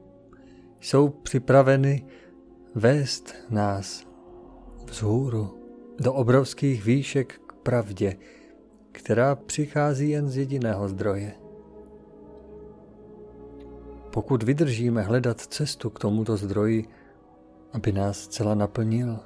jsou 0.81 1.09
připraveny 1.09 2.07
vést 2.75 3.35
nás 3.51 4.07
vzhůru 4.90 5.59
do 6.01 6.14
obrovských 6.14 6.85
výšek 6.85 7.40
k 7.47 7.53
pravdě, 7.53 8.16
která 8.92 9.35
přichází 9.35 10.11
jen 10.11 10.29
z 10.29 10.37
jediného 10.37 10.88
zdroje. 10.88 11.35
Pokud 14.12 14.42
vydržíme 14.42 15.03
hledat 15.03 15.40
cestu 15.40 15.90
k 15.90 15.99
tomuto 15.99 16.37
zdroji, 16.37 16.88
aby 17.73 17.92
nás 17.92 18.18
zcela 18.18 18.55
naplnil, 18.55 19.21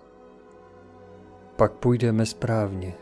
pak 1.63 1.73
půjdeme 1.73 2.27
správně. 2.27 2.95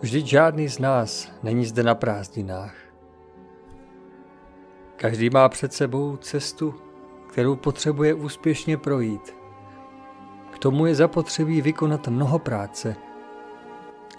Vždyť 0.00 0.26
žádný 0.26 0.68
z 0.68 0.78
nás 0.78 1.32
není 1.42 1.66
zde 1.66 1.82
na 1.82 1.94
prázdninách. 1.94 2.74
Každý 4.96 5.30
má 5.30 5.48
před 5.48 5.72
sebou 5.72 6.16
cestu, 6.16 6.74
kterou 7.28 7.56
potřebuje 7.56 8.14
úspěšně 8.14 8.76
projít. 8.76 9.36
K 10.50 10.58
tomu 10.58 10.86
je 10.86 10.94
zapotřebí 10.94 11.62
vykonat 11.62 12.08
mnoho 12.08 12.38
práce, 12.38 12.96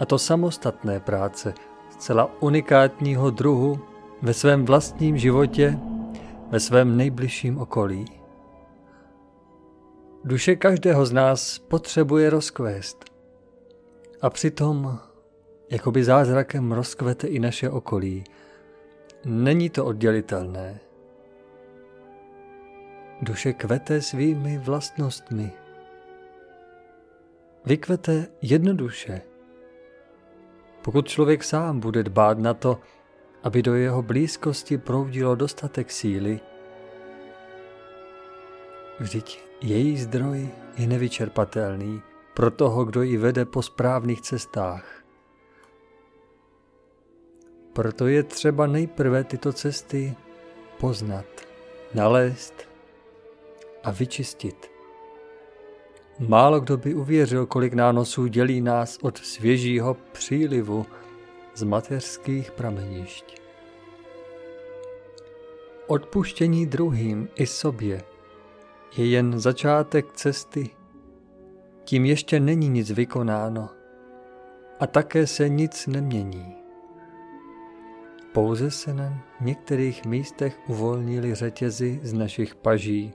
a 0.00 0.06
to 0.06 0.18
samostatné 0.18 1.00
práce, 1.00 1.54
zcela 1.90 2.30
unikátního 2.40 3.30
druhu 3.30 3.80
ve 4.22 4.34
svém 4.34 4.64
vlastním 4.64 5.18
životě, 5.18 5.78
ve 6.50 6.60
svém 6.60 6.96
nejbližším 6.96 7.58
okolí. 7.58 8.19
Duše 10.24 10.56
každého 10.56 11.06
z 11.06 11.12
nás 11.12 11.58
potřebuje 11.58 12.30
rozkvést. 12.30 13.04
A 14.20 14.30
přitom, 14.30 14.98
jakoby 15.70 16.04
zázrakem 16.04 16.72
rozkvete 16.72 17.26
i 17.26 17.38
naše 17.38 17.70
okolí. 17.70 18.24
Není 19.24 19.70
to 19.70 19.84
oddělitelné. 19.84 20.80
Duše 23.22 23.52
kvete 23.52 24.02
svými 24.02 24.58
vlastnostmi. 24.58 25.52
Vykvete 27.64 28.26
jednoduše. 28.42 29.22
Pokud 30.82 31.08
člověk 31.08 31.44
sám 31.44 31.80
bude 31.80 32.02
dbát 32.02 32.38
na 32.38 32.54
to, 32.54 32.78
aby 33.42 33.62
do 33.62 33.74
jeho 33.74 34.02
blízkosti 34.02 34.78
proudilo 34.78 35.34
dostatek 35.34 35.90
síly, 35.90 36.40
vždyť 38.98 39.49
její 39.60 39.96
zdroj 39.96 40.48
je 40.76 40.86
nevyčerpatelný 40.86 42.02
pro 42.34 42.50
toho, 42.50 42.84
kdo 42.84 43.02
ji 43.02 43.16
vede 43.16 43.44
po 43.44 43.62
správných 43.62 44.20
cestách. 44.20 45.04
Proto 47.72 48.06
je 48.06 48.22
třeba 48.22 48.66
nejprve 48.66 49.24
tyto 49.24 49.52
cesty 49.52 50.14
poznat, 50.78 51.26
nalézt 51.94 52.54
a 53.84 53.90
vyčistit. 53.90 54.70
Málo 56.18 56.60
kdo 56.60 56.76
by 56.76 56.94
uvěřil, 56.94 57.46
kolik 57.46 57.72
nánosů 57.72 58.26
dělí 58.26 58.60
nás 58.60 58.98
od 59.02 59.18
svěžího 59.18 59.96
přílivu 60.12 60.86
z 61.54 61.62
mateřských 61.62 62.50
pramenišť. 62.50 63.40
Odpuštění 65.86 66.66
druhým 66.66 67.28
i 67.34 67.46
sobě 67.46 68.02
je 68.96 69.06
jen 69.06 69.40
začátek 69.40 70.12
cesty. 70.12 70.70
Tím 71.84 72.04
ještě 72.04 72.40
není 72.40 72.68
nic 72.68 72.90
vykonáno 72.90 73.68
a 74.80 74.86
také 74.86 75.26
se 75.26 75.48
nic 75.48 75.86
nemění. 75.86 76.56
Pouze 78.32 78.70
se 78.70 78.94
na 78.94 79.18
některých 79.40 80.04
místech 80.04 80.58
uvolnili 80.68 81.34
řetězy 81.34 82.00
z 82.02 82.12
našich 82.12 82.54
paží, 82.54 83.12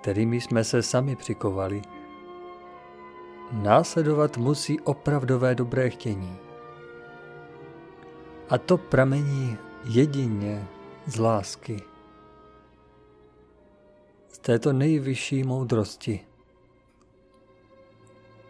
kterými 0.00 0.40
jsme 0.40 0.64
se 0.64 0.82
sami 0.82 1.16
přikovali. 1.16 1.82
Následovat 3.52 4.36
musí 4.36 4.80
opravdové 4.80 5.54
dobré 5.54 5.90
chtění. 5.90 6.36
A 8.48 8.58
to 8.58 8.76
pramení 8.76 9.56
jedině 9.84 10.68
z 11.06 11.18
lásky. 11.18 11.93
Této 14.46 14.72
nejvyšší 14.72 15.44
moudrosti. 15.44 16.20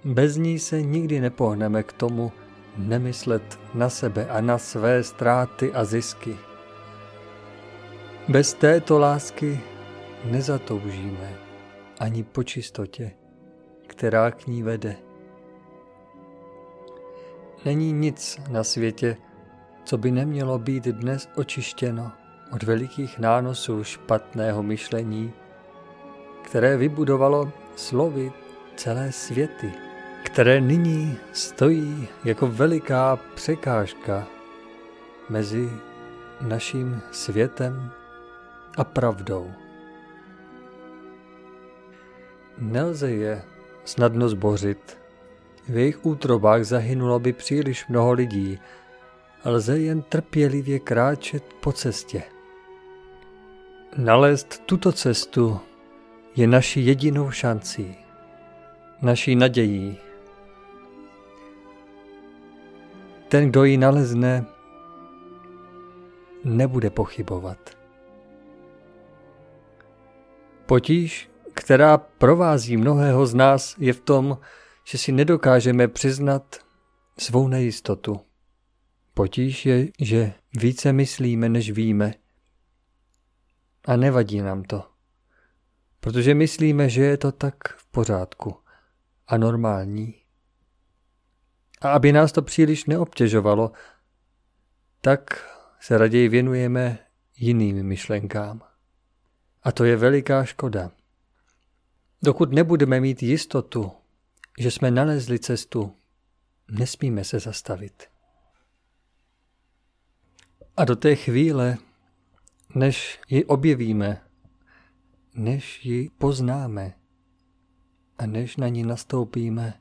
Bez 0.04 0.36
ní 0.36 0.58
se 0.58 0.82
nikdy 0.82 1.20
nepohneme 1.20 1.82
k 1.82 1.92
tomu 1.92 2.32
nemyslet 2.76 3.58
na 3.74 3.88
sebe 3.88 4.26
a 4.26 4.40
na 4.40 4.58
své 4.58 5.02
ztráty 5.02 5.72
a 5.72 5.84
zisky. 5.84 6.36
Bez 8.28 8.54
této 8.54 8.98
lásky 8.98 9.60
nezatoužíme 10.24 11.38
ani 12.00 12.22
po 12.22 12.42
čistotě, 12.42 13.10
která 13.86 14.30
k 14.30 14.46
ní 14.46 14.62
vede. 14.62 14.96
Není 17.64 17.92
nic 17.92 18.40
na 18.50 18.64
světě, 18.64 19.16
co 19.84 19.98
by 19.98 20.10
nemělo 20.10 20.58
být 20.58 20.84
dnes 20.84 21.28
očištěno 21.36 22.12
od 22.52 22.62
velikých 22.62 23.18
nánosů 23.18 23.84
špatného 23.84 24.62
myšlení, 24.62 25.32
které 26.44 26.76
vybudovalo 26.76 27.52
slovy 27.76 28.32
celé 28.76 29.12
světy, 29.12 29.72
které 30.22 30.60
nyní 30.60 31.18
stojí 31.32 32.08
jako 32.24 32.46
veliká 32.46 33.18
překážka 33.34 34.26
mezi 35.28 35.70
naším 36.40 37.00
světem 37.10 37.90
a 38.76 38.84
pravdou. 38.84 39.52
Nelze 42.58 43.10
je 43.10 43.42
snadno 43.84 44.28
zbořit. 44.28 44.98
V 45.68 45.76
jejich 45.76 46.06
útrobách 46.06 46.64
zahynulo 46.64 47.18
by 47.18 47.32
příliš 47.32 47.88
mnoho 47.88 48.12
lidí, 48.12 48.58
lze 49.44 49.78
jen 49.78 50.02
trpělivě 50.02 50.78
kráčet 50.78 51.44
po 51.60 51.72
cestě. 51.72 52.22
Nalézt 53.96 54.62
tuto 54.66 54.92
cestu 54.92 55.60
je 56.36 56.46
naší 56.46 56.86
jedinou 56.86 57.30
šancí, 57.30 57.96
naší 59.02 59.36
nadějí. 59.36 59.98
Ten, 63.28 63.48
kdo 63.48 63.64
ji 63.64 63.76
nalezne, 63.76 64.44
nebude 66.44 66.90
pochybovat. 66.90 67.70
Potíž, 70.66 71.30
která 71.54 71.98
provází 71.98 72.76
mnohého 72.76 73.26
z 73.26 73.34
nás, 73.34 73.76
je 73.78 73.92
v 73.92 74.00
tom, 74.00 74.38
že 74.84 74.98
si 74.98 75.12
nedokážeme 75.12 75.88
přiznat 75.88 76.56
svou 77.18 77.48
nejistotu. 77.48 78.20
Potíž 79.14 79.66
je, 79.66 79.88
že 80.00 80.32
více 80.56 80.92
myslíme, 80.92 81.48
než 81.48 81.70
víme. 81.70 82.14
A 83.84 83.96
nevadí 83.96 84.40
nám 84.40 84.62
to, 84.62 84.93
protože 86.04 86.34
myslíme, 86.34 86.88
že 86.88 87.02
je 87.02 87.16
to 87.16 87.32
tak 87.32 87.54
v 87.76 87.86
pořádku 87.86 88.56
a 89.26 89.36
normální. 89.36 90.14
A 91.80 91.90
aby 91.90 92.12
nás 92.12 92.32
to 92.32 92.42
příliš 92.42 92.84
neobtěžovalo, 92.84 93.72
tak 95.00 95.50
se 95.80 95.98
raději 95.98 96.28
věnujeme 96.28 96.98
jiným 97.36 97.82
myšlenkám. 97.82 98.62
A 99.62 99.72
to 99.72 99.84
je 99.84 99.96
veliká 99.96 100.44
škoda. 100.44 100.90
Dokud 102.22 102.52
nebudeme 102.52 103.00
mít 103.00 103.22
jistotu, 103.22 103.92
že 104.58 104.70
jsme 104.70 104.90
nalezli 104.90 105.38
cestu, 105.38 105.96
nesmíme 106.70 107.24
se 107.24 107.38
zastavit. 107.38 108.08
A 110.76 110.84
do 110.84 110.96
té 110.96 111.16
chvíle, 111.16 111.76
než 112.74 113.20
ji 113.28 113.44
objevíme, 113.44 114.24
než 115.34 115.84
ji 115.84 116.10
poznáme 116.10 116.94
a 118.18 118.26
než 118.26 118.56
na 118.56 118.68
ní 118.68 118.82
nastoupíme, 118.82 119.80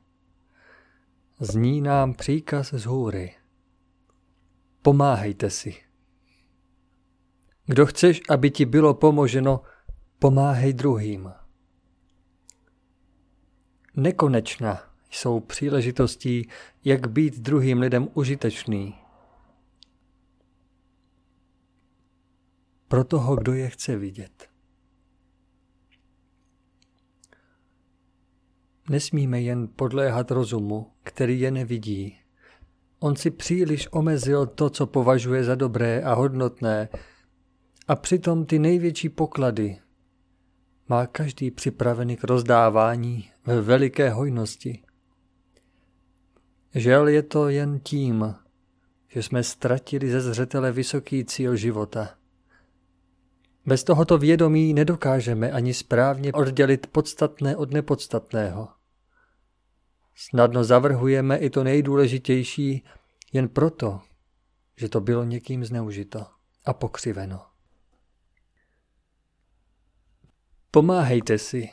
zní 1.39 1.81
nám 1.81 2.13
příkaz 2.13 2.73
z 2.73 2.85
hůry. 2.85 3.35
Pomáhejte 4.81 5.49
si. 5.49 5.75
Kdo 7.65 7.85
chceš, 7.85 8.21
aby 8.29 8.51
ti 8.51 8.65
bylo 8.65 8.93
pomoženo, 8.93 9.61
pomáhej 10.19 10.73
druhým. 10.73 11.31
Nekonečná 13.95 14.93
jsou 15.09 15.39
příležitostí, 15.39 16.49
jak 16.85 17.07
být 17.09 17.39
druhým 17.39 17.79
lidem 17.79 18.07
užitečný. 18.13 18.95
Pro 22.87 23.03
toho, 23.03 23.35
kdo 23.35 23.53
je 23.53 23.69
chce 23.69 23.97
vidět. 23.97 24.52
Nesmíme 28.89 29.41
jen 29.41 29.67
podléhat 29.75 30.31
rozumu, 30.31 30.87
který 31.03 31.39
je 31.39 31.51
nevidí. 31.51 32.17
On 32.99 33.15
si 33.15 33.31
příliš 33.31 33.87
omezil 33.91 34.45
to, 34.45 34.69
co 34.69 34.87
považuje 34.87 35.43
za 35.43 35.55
dobré 35.55 36.01
a 36.03 36.13
hodnotné, 36.13 36.89
a 37.87 37.95
přitom 37.95 38.45
ty 38.45 38.59
největší 38.59 39.09
poklady 39.09 39.79
má 40.89 41.07
každý 41.07 41.51
připravený 41.51 42.17
k 42.17 42.23
rozdávání 42.23 43.29
ve 43.45 43.61
veliké 43.61 44.09
hojnosti. 44.09 44.83
Žel 46.75 47.07
je 47.07 47.23
to 47.23 47.49
jen 47.49 47.79
tím, 47.79 48.35
že 49.07 49.23
jsme 49.23 49.43
ztratili 49.43 50.11
ze 50.11 50.21
zřetele 50.21 50.71
vysoký 50.71 51.25
cíl 51.25 51.55
života. 51.55 52.09
Bez 53.65 53.83
tohoto 53.83 54.17
vědomí 54.17 54.73
nedokážeme 54.73 55.51
ani 55.51 55.73
správně 55.73 56.33
oddělit 56.33 56.87
podstatné 56.87 57.55
od 57.55 57.71
nepodstatného. 57.71 58.67
Snadno 60.15 60.63
zavrhujeme 60.63 61.37
i 61.37 61.49
to 61.49 61.63
nejdůležitější 61.63 62.83
jen 63.33 63.49
proto, 63.49 64.01
že 64.77 64.89
to 64.89 65.01
bylo 65.01 65.23
někým 65.23 65.65
zneužito 65.65 66.25
a 66.65 66.73
pokřiveno. 66.73 67.45
Pomáhejte 70.71 71.37
si. 71.37 71.69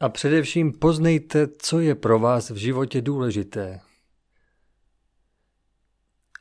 A 0.00 0.08
především 0.08 0.72
poznejte, 0.72 1.48
co 1.58 1.80
je 1.80 1.94
pro 1.94 2.18
vás 2.18 2.50
v 2.50 2.56
životě 2.56 3.02
důležité. 3.02 3.80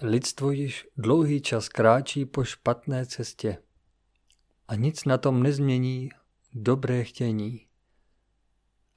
Lidstvo 0.01 0.51
již 0.51 0.87
dlouhý 0.97 1.41
čas 1.41 1.69
kráčí 1.69 2.25
po 2.25 2.43
špatné 2.43 3.05
cestě 3.05 3.57
a 4.67 4.75
nic 4.75 5.05
na 5.05 5.17
tom 5.17 5.43
nezmění 5.43 6.09
dobré 6.53 7.03
chtění, 7.03 7.67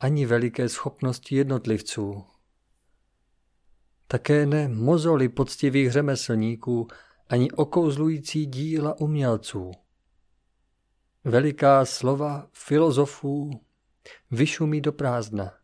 ani 0.01 0.27
veliké 0.27 0.69
schopnosti 0.69 1.37
jednotlivců. 1.37 2.25
Také 4.07 4.47
ne 4.47 4.69
mozoly 4.69 5.29
poctivých 5.29 5.93
řemeslníků, 5.93 6.89
ani 7.29 7.51
okouzlující 7.51 8.47
díla 8.47 9.01
umělců. 9.01 9.71
Veliká 11.25 11.85
slova 11.85 12.49
filozofů 12.53 13.61
vyšumí 14.31 14.81
do 14.81 14.93
prázdna. 14.93 15.55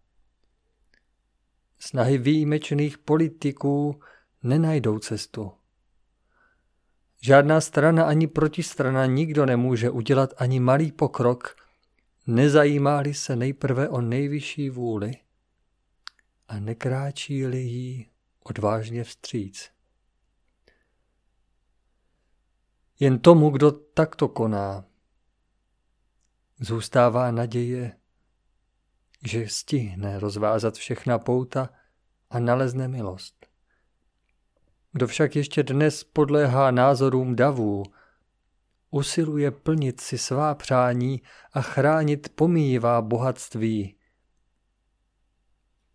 Snahy 1.79 2.19
výjimečných 2.19 2.99
politiků 2.99 4.01
nenajdou 4.45 4.99
cestu. 4.99 5.53
Žádná 7.21 7.61
strana 7.61 8.05
ani 8.05 8.27
protistrana 8.27 9.07
nikdo 9.07 9.47
nemůže 9.47 9.91
udělat 9.91 10.35
ani 10.37 10.61
malý 10.61 10.93
pokrok, 10.93 11.57
nezajímá-li 12.27 13.15
se 13.15 13.37
nejprve 13.37 13.89
o 13.89 14.01
nejvyšší 14.01 14.71
vůli 14.71 15.13
a 16.49 16.61
nekráčí-li 16.61 17.59
jí 17.59 18.11
odvážně 18.45 19.05
vstříc. 19.05 19.71
Jen 23.01 23.19
tomu, 23.19 23.51
kdo 23.51 23.71
takto 23.71 24.29
koná, 24.29 24.85
Zůstává 26.61 27.31
naděje, 27.31 27.97
že 29.25 29.49
stihne 29.49 30.19
rozvázat 30.19 30.75
všechna 30.75 31.19
pouta 31.19 31.69
a 32.31 32.39
nalezne 32.39 32.89
milost. 32.89 33.44
Kdo 34.95 35.07
však 35.07 35.37
ještě 35.37 35.63
dnes 35.63 36.05
podléhá 36.05 36.71
názorům 36.71 37.37
davů, 37.37 37.83
usiluje 38.91 39.51
plnit 39.51 40.01
si 40.01 40.19
svá 40.19 40.55
přání 40.55 41.23
a 41.53 41.61
chránit 41.61 42.29
pomíjivá 42.35 43.03
bohatství. 43.03 43.97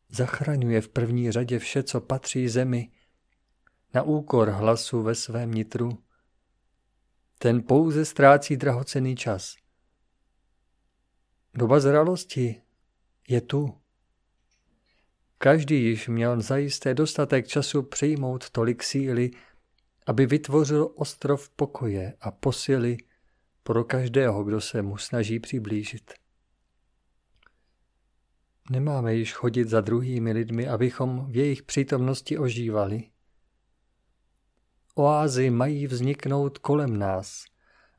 Zachraňuje 0.10 0.82
v 0.82 0.90
první 0.90 1.32
řadě 1.32 1.60
vše, 1.60 1.84
co 1.84 2.02
patří 2.02 2.48
zemi, 2.48 2.92
na 3.94 4.04
úkor 4.04 4.50
hlasu 4.50 5.02
ve 5.02 5.16
svém 5.16 5.52
nitru. 5.52 6.04
Ten 7.38 7.64
pouze 7.64 8.06
ztrácí 8.06 8.58
drahocený 8.58 9.16
čas– 9.16 9.56
Doba 11.54 11.80
zralosti 11.80 12.62
je 13.28 13.42
tu. 13.42 13.79
Každý 15.42 15.84
již 15.84 16.08
měl 16.08 16.42
zajisté 16.42 16.94
dostatek 16.94 17.48
času 17.48 17.84
přijmout 17.84 18.50
tolik 18.50 18.84
síly, 18.84 19.32
aby 20.06 20.26
vytvořil 20.26 20.92
ostrov 20.96 21.50
pokoje 21.50 22.14
a 22.22 22.32
posily 22.32 22.98
pro 23.64 23.84
každého, 23.84 24.44
kdo 24.44 24.62
se 24.62 24.82
mu 24.82 24.98
snaží 24.98 25.40
přiblížit. 25.40 26.14
Nemáme 28.70 29.16
již 29.16 29.34
chodit 29.34 29.70
za 29.70 29.82
druhými 29.82 30.32
lidmi, 30.32 30.68
abychom 30.68 31.32
v 31.32 31.36
jejich 31.36 31.64
přítomnosti 31.64 32.38
ožívali. 32.38 33.04
Oázy 34.96 35.50
mají 35.50 35.88
vzniknout 35.88 36.58
kolem 36.58 37.00
nás 37.00 37.46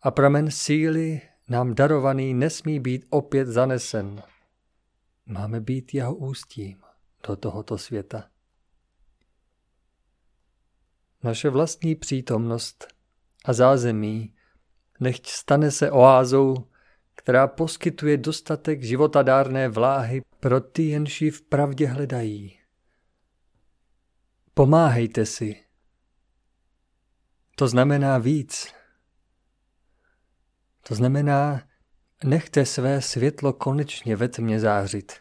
a 0.03 0.11
pramen 0.11 0.51
síly 0.51 1.21
nám 1.49 1.75
darovaný 1.75 2.35
nesmí 2.35 2.81
být 2.81 3.07
opět 3.11 3.49
zanesen. 3.49 4.23
Máme 5.27 5.61
být 5.61 5.95
jeho 5.95 6.15
ústím 6.15 6.90
do 7.29 7.37
tohoto 7.37 7.79
světa. 7.79 8.31
Naše 11.23 11.51
vlastní 11.51 11.95
přítomnost 11.95 12.95
a 13.45 13.53
zázemí 13.53 14.35
nechť 15.01 15.27
stane 15.27 15.71
se 15.71 15.91
oázou, 15.91 16.55
která 17.15 17.47
poskytuje 17.47 18.17
dostatek 18.17 18.83
životadárné 18.83 19.69
vláhy 19.69 20.23
pro 20.41 20.61
ty, 20.61 20.83
jenž 20.83 21.23
v 21.23 21.43
pravdě 21.43 21.87
hledají. 21.87 22.59
Pomáhejte 24.55 25.27
si. 25.27 25.65
To 27.55 27.69
znamená 27.69 28.19
víc 28.19 28.81
to 30.91 30.95
znamená 30.95 31.63
nechte 32.25 32.67
své 32.67 33.03
světlo 33.03 33.53
konečně 33.53 34.17
ve 34.17 34.29
tmě 34.29 34.61
zářit. 34.61 35.13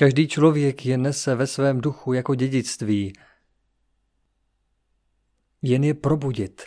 Každý 0.00 0.28
člověk 0.28 0.86
je 0.86 0.98
nese 0.98 1.34
ve 1.34 1.46
svém 1.46 1.80
duchu 1.80 2.12
jako 2.12 2.34
dědictví. 2.34 3.12
Jen 5.62 5.84
je 5.84 5.94
probudit 5.94 6.62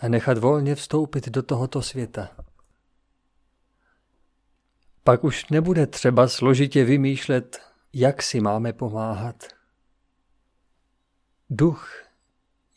a 0.00 0.08
nechat 0.08 0.38
volně 0.38 0.74
vstoupit 0.74 1.28
do 1.28 1.42
tohoto 1.42 1.82
světa. 1.82 2.36
Pak 5.04 5.24
už 5.24 5.48
nebude 5.48 5.86
třeba 5.86 6.28
složitě 6.28 6.84
vymýšlet, 6.84 7.60
jak 7.92 8.22
si 8.22 8.40
máme 8.40 8.72
pomáhat. 8.72 9.44
Duch 11.50 12.04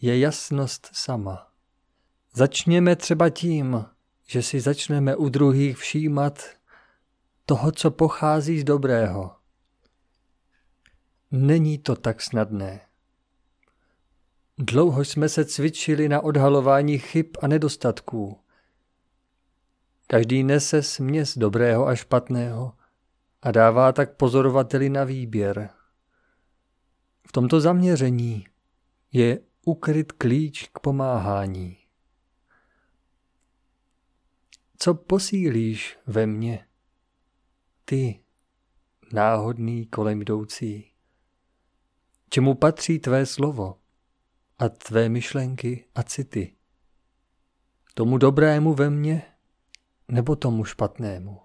je 0.01 0.19
jasnost 0.19 0.89
sama. 0.93 1.51
Začněme 2.33 2.95
třeba 2.95 3.29
tím, 3.29 3.85
že 4.27 4.43
si 4.43 4.61
začneme 4.61 5.15
u 5.15 5.29
druhých 5.29 5.77
všímat 5.77 6.43
toho, 7.45 7.71
co 7.71 7.91
pochází 7.91 8.59
z 8.59 8.63
dobrého. 8.63 9.34
Není 11.31 11.77
to 11.77 11.95
tak 11.95 12.21
snadné. 12.21 12.81
Dlouho 14.57 15.05
jsme 15.05 15.29
se 15.29 15.45
cvičili 15.45 16.09
na 16.09 16.21
odhalování 16.21 16.97
chyb 16.97 17.25
a 17.41 17.47
nedostatků. 17.47 18.39
Každý 20.07 20.43
nese 20.43 20.83
směs 20.83 21.38
dobrého 21.38 21.88
a 21.88 21.95
špatného 21.95 22.73
a 23.41 23.51
dává 23.51 23.91
tak 23.91 24.15
pozorovateli 24.17 24.89
na 24.89 25.03
výběr. 25.03 25.69
V 27.27 27.31
tomto 27.31 27.61
zaměření 27.61 28.47
je 29.11 29.39
ukryt 29.65 30.11
klíč 30.11 30.69
k 30.73 30.79
pomáhání. 30.79 31.77
Co 34.77 34.93
posílíš 34.93 35.97
ve 36.07 36.25
mně? 36.25 36.67
Ty, 37.85 38.19
náhodný 39.13 39.85
kolem 39.85 40.21
jdoucí. 40.21 40.94
Čemu 42.29 42.55
patří 42.55 42.99
tvé 42.99 43.25
slovo 43.25 43.77
a 44.59 44.69
tvé 44.69 45.09
myšlenky 45.09 45.85
a 45.95 46.03
city? 46.03 46.55
Tomu 47.93 48.17
dobrému 48.17 48.73
ve 48.73 48.89
mně 48.89 49.23
nebo 50.07 50.35
tomu 50.35 50.65
špatnému? 50.65 51.41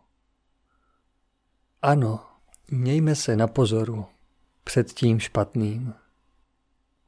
Ano, 1.83 2.27
mějme 2.71 3.15
se 3.15 3.37
na 3.37 3.47
pozoru 3.47 4.07
před 4.65 4.93
tím 4.93 5.21
špatným, 5.21 5.95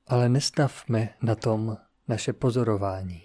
ale 0.07 0.29
nestavme 0.29 1.15
na 1.23 1.35
tom 1.35 1.77
naše 2.09 2.33
pozorování. 2.33 3.23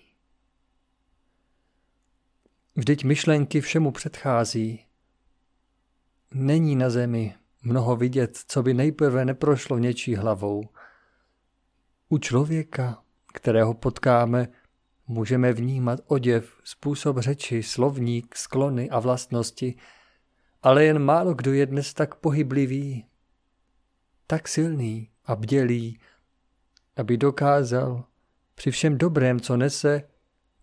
Vždyť 2.76 3.04
myšlenky 3.04 3.62
všemu 3.62 3.92
předchází. 3.92 4.86
Není 6.32 6.76
na 6.76 6.90
zemi 6.90 7.36
mnoho 7.68 7.96
vidět, 7.96 8.40
co 8.48 8.64
by 8.64 8.74
nejprve 8.74 9.26
neprošlo 9.26 9.78
něčí 9.78 10.16
hlavou. 10.16 10.64
U 12.10 12.18
člověka, 12.18 13.04
kterého 13.34 13.74
potkáme, 13.74 14.48
můžeme 15.08 15.54
vnímat 15.54 16.00
oděv, 16.08 16.62
způsob 16.64 17.18
řeči, 17.18 17.64
slovník, 17.64 18.36
sklony 18.36 18.90
a 18.90 19.00
vlastnosti, 19.00 19.76
ale 20.64 20.86
jen 20.86 21.00
málo 21.00 21.34
kdo 21.34 21.54
je 21.54 21.66
dnes 21.66 21.94
tak 21.94 22.16
pohyblivý, 22.16 23.06
tak 24.28 24.48
silný 24.48 25.10
a 25.26 25.36
bdělý, 25.36 26.00
aby 26.96 27.18
dokázal 27.18 28.04
při 28.56 28.72
všem 28.72 28.98
dobrém, 28.98 29.40
co 29.40 29.58
nese, 29.58 30.04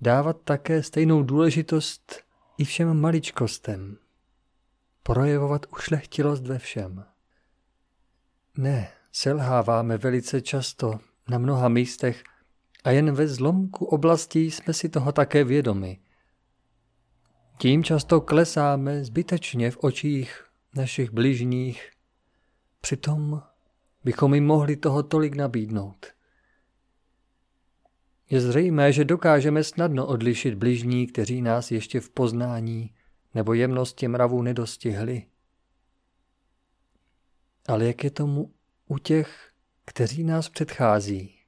dávat 0.00 0.40
také 0.44 0.82
stejnou 0.82 1.22
důležitost 1.22 2.22
i 2.58 2.64
všem 2.64 3.00
maličkostem. 3.00 4.03
Projevovat 5.06 5.66
ušlechtilost 5.72 6.46
ve 6.46 6.58
všem. 6.58 7.04
Ne, 8.56 8.92
selháváme 9.12 9.98
velice 9.98 10.40
často 10.40 10.98
na 11.28 11.38
mnoha 11.38 11.68
místech 11.68 12.24
a 12.84 12.90
jen 12.90 13.12
ve 13.12 13.28
zlomku 13.28 13.84
oblastí 13.84 14.50
jsme 14.50 14.74
si 14.74 14.88
toho 14.88 15.12
také 15.12 15.44
vědomi. 15.44 16.00
Tím 17.58 17.84
často 17.84 18.20
klesáme 18.20 19.04
zbytečně 19.04 19.70
v 19.70 19.76
očích 19.80 20.44
našich 20.74 21.10
bližních, 21.10 21.90
přitom 22.80 23.42
bychom 24.04 24.34
jim 24.34 24.46
mohli 24.46 24.76
toho 24.76 25.02
tolik 25.02 25.34
nabídnout. 25.34 26.06
Je 28.30 28.40
zřejmé, 28.40 28.92
že 28.92 29.04
dokážeme 29.04 29.64
snadno 29.64 30.06
odlišit 30.06 30.54
bližní, 30.54 31.06
kteří 31.06 31.42
nás 31.42 31.70
ještě 31.70 32.00
v 32.00 32.10
poznání 32.10 32.93
nebo 33.34 33.54
jemnosti 33.54 34.08
mravů 34.08 34.42
nedostihli. 34.42 35.26
Ale 37.68 37.84
jak 37.84 38.04
je 38.04 38.10
tomu 38.10 38.54
u 38.86 38.98
těch, 38.98 39.50
kteří 39.84 40.24
nás 40.24 40.48
předchází? 40.48 41.38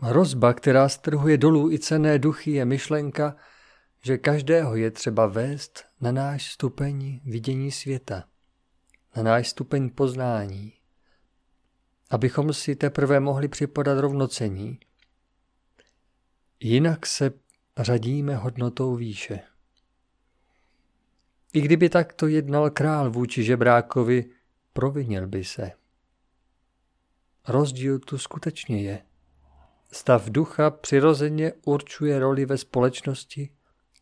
Hrozba, 0.00 0.54
která 0.54 0.88
strhuje 0.88 1.38
dolů 1.38 1.72
i 1.72 1.78
cené 1.78 2.18
duchy, 2.18 2.50
je 2.50 2.64
myšlenka, 2.64 3.36
že 4.04 4.18
každého 4.18 4.76
je 4.76 4.90
třeba 4.90 5.26
vést 5.26 5.84
na 6.00 6.12
náš 6.12 6.52
stupeň 6.52 7.20
vidění 7.24 7.72
světa, 7.72 8.24
na 9.16 9.22
náš 9.22 9.48
stupeň 9.48 9.90
poznání 9.90 10.78
abychom 12.10 12.52
si 12.52 12.76
teprve 12.76 13.20
mohli 13.20 13.48
připadat 13.48 13.98
rovnocení. 13.98 14.78
Jinak 16.60 17.06
se 17.06 17.30
řadíme 17.78 18.36
hodnotou 18.36 18.96
výše. 18.96 19.40
I 21.52 21.60
kdyby 21.60 21.88
takto 21.88 22.26
jednal 22.26 22.70
král 22.70 23.10
vůči 23.10 23.44
žebrákovi, 23.44 24.30
provinil 24.72 25.26
by 25.26 25.44
se. 25.44 25.72
Rozdíl 27.48 27.98
tu 27.98 28.18
skutečně 28.18 28.82
je. 28.82 29.02
Stav 29.92 30.30
ducha 30.30 30.70
přirozeně 30.70 31.52
určuje 31.64 32.18
roli 32.18 32.46
ve 32.46 32.58
společnosti, 32.58 33.50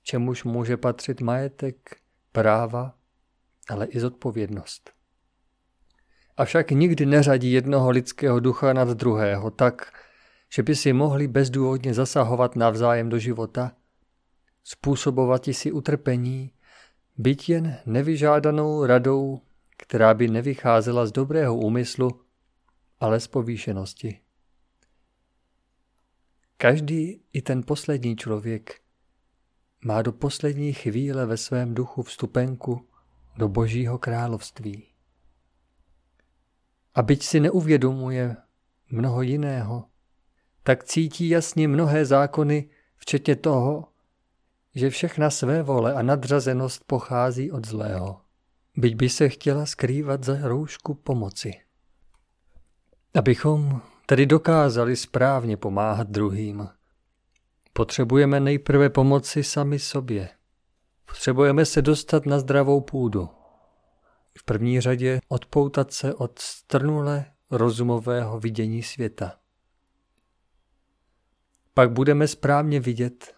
čemuž 0.02 0.44
může 0.44 0.76
patřit 0.76 1.20
majetek, 1.20 1.96
práva, 2.32 2.94
ale 3.68 3.86
i 3.86 4.00
zodpovědnost 4.00 4.96
avšak 6.36 6.70
nikdy 6.70 7.06
neřadí 7.06 7.52
jednoho 7.52 7.90
lidského 7.90 8.40
ducha 8.40 8.72
nad 8.72 8.88
druhého 8.88 9.50
tak, 9.50 9.92
že 10.48 10.62
by 10.62 10.76
si 10.76 10.92
mohli 10.92 11.28
bezdůvodně 11.28 11.94
zasahovat 11.94 12.56
navzájem 12.56 13.08
do 13.08 13.18
života, 13.18 13.72
způsobovat 14.64 15.44
si 15.44 15.72
utrpení, 15.72 16.52
byť 17.18 17.48
jen 17.48 17.78
nevyžádanou 17.86 18.86
radou, 18.86 19.40
která 19.76 20.14
by 20.14 20.28
nevycházela 20.28 21.06
z 21.06 21.12
dobrého 21.12 21.56
úmyslu, 21.56 22.20
ale 23.00 23.20
z 23.20 23.26
povýšenosti. 23.26 24.20
Každý, 26.56 27.20
i 27.32 27.42
ten 27.42 27.62
poslední 27.62 28.16
člověk, 28.16 28.80
má 29.84 30.02
do 30.02 30.12
poslední 30.12 30.72
chvíle 30.72 31.26
ve 31.26 31.36
svém 31.36 31.74
duchu 31.74 32.02
vstupenku 32.02 32.88
do 33.36 33.48
Božího 33.48 33.98
království. 33.98 34.86
A 36.94 37.02
byť 37.02 37.22
si 37.22 37.40
neuvědomuje 37.40 38.36
mnoho 38.90 39.22
jiného, 39.22 39.84
tak 40.66 40.84
cítí 40.84 41.28
jasně 41.28 41.68
mnohé 41.68 42.04
zákony, 42.04 42.68
včetně 42.96 43.36
toho, 43.36 43.84
že 44.74 44.90
všechna 44.90 45.30
své 45.30 45.62
vole 45.62 45.94
a 45.94 46.02
nadřazenost 46.02 46.84
pochází 46.86 47.50
od 47.50 47.66
zlého, 47.66 48.20
byť 48.76 48.96
by 48.96 49.08
se 49.08 49.28
chtěla 49.28 49.66
skrývat 49.66 50.24
za 50.24 50.48
roušku 50.48 50.94
pomoci. 50.94 51.52
Abychom 53.14 53.80
tedy 54.06 54.26
dokázali 54.26 54.96
správně 54.96 55.56
pomáhat 55.56 56.08
druhým, 56.08 56.68
potřebujeme 57.72 58.40
nejprve 58.40 58.90
pomoci 58.90 59.44
sami 59.44 59.78
sobě. 59.78 60.28
Potřebujeme 61.04 61.64
se 61.64 61.82
dostat 61.82 62.26
na 62.26 62.38
zdravou 62.38 62.80
půdu 62.80 63.28
v 64.38 64.42
první 64.42 64.80
řadě 64.80 65.20
odpoutat 65.28 65.92
se 65.92 66.14
od 66.14 66.38
strnule 66.38 67.24
rozumového 67.50 68.40
vidění 68.40 68.82
světa. 68.82 69.32
Pak 71.78 71.92
budeme 71.92 72.28
správně 72.28 72.80
vidět 72.80 73.34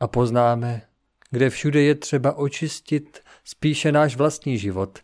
a 0.00 0.08
poznáme, 0.08 0.82
kde 1.30 1.50
všude 1.50 1.82
je 1.82 1.94
třeba 1.94 2.32
očistit 2.32 3.20
spíše 3.44 3.92
náš 3.92 4.16
vlastní 4.16 4.58
život, 4.58 4.98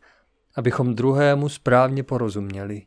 abychom 0.54 0.94
druhému 0.94 1.48
správně 1.48 2.02
porozuměli. 2.02 2.86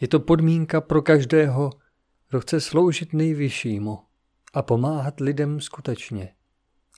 Je 0.00 0.08
to 0.08 0.20
podmínka 0.20 0.80
pro 0.80 1.02
každého, 1.02 1.70
kdo 2.28 2.40
chce 2.40 2.60
sloužit 2.60 3.12
nejvyššímu 3.12 3.98
a 4.52 4.62
pomáhat 4.62 5.20
lidem 5.20 5.60
skutečně, 5.60 6.34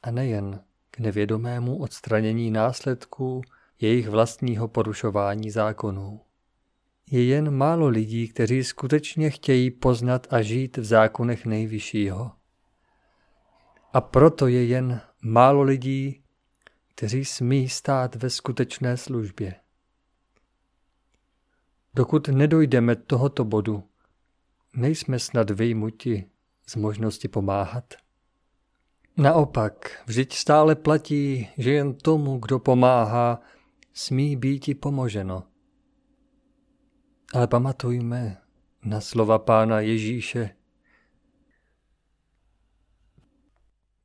a 0.03 0.11
nejen 0.11 0.61
k 0.91 0.99
nevědomému 0.99 1.79
odstranění 1.79 2.51
následků 2.51 3.43
jejich 3.81 4.09
vlastního 4.09 4.69
porušování 4.69 5.51
zákonů. 5.51 6.21
Je 7.11 7.25
jen 7.25 7.51
málo 7.51 7.89
lidí, 7.89 8.29
kteří 8.29 8.65
skutečně 8.65 9.31
chtějí 9.31 9.71
poznat 9.71 10.27
a 10.31 10.43
žít 10.43 10.77
v 10.77 10.85
zákonech 10.85 11.47
nejvyššího. 11.47 12.31
A 13.93 14.01
proto 14.01 14.47
je 14.47 14.65
jen 14.65 15.01
málo 15.23 15.63
lidí, 15.63 16.23
kteří 16.95 17.25
smí 17.25 17.69
stát 17.69 18.15
ve 18.15 18.31
skutečné 18.31 18.97
službě. 18.97 19.55
Dokud 21.95 22.29
nedojdeme 22.29 22.97
tohoto 22.97 23.45
bodu, 23.45 23.85
nejsme 24.77 25.19
snad 25.19 25.51
vyjmuti 25.51 26.31
z 26.67 26.77
možnosti 26.77 27.29
pomáhat. 27.29 27.95
Naopak, 29.17 30.03
vždyť 30.07 30.33
stále 30.33 30.75
platí, 30.75 31.49
že 31.59 31.73
jen 31.73 31.95
tomu, 31.95 32.39
kdo 32.39 32.59
pomáhá, 32.59 33.41
smí 33.93 34.37
být 34.37 34.69
i 34.69 34.75
pomoženo. 34.75 35.50
Ale 37.35 37.47
pamatujme 37.47 38.37
na 38.85 39.01
slova 39.01 39.39
pána 39.39 39.81
Ježíše. 39.81 40.51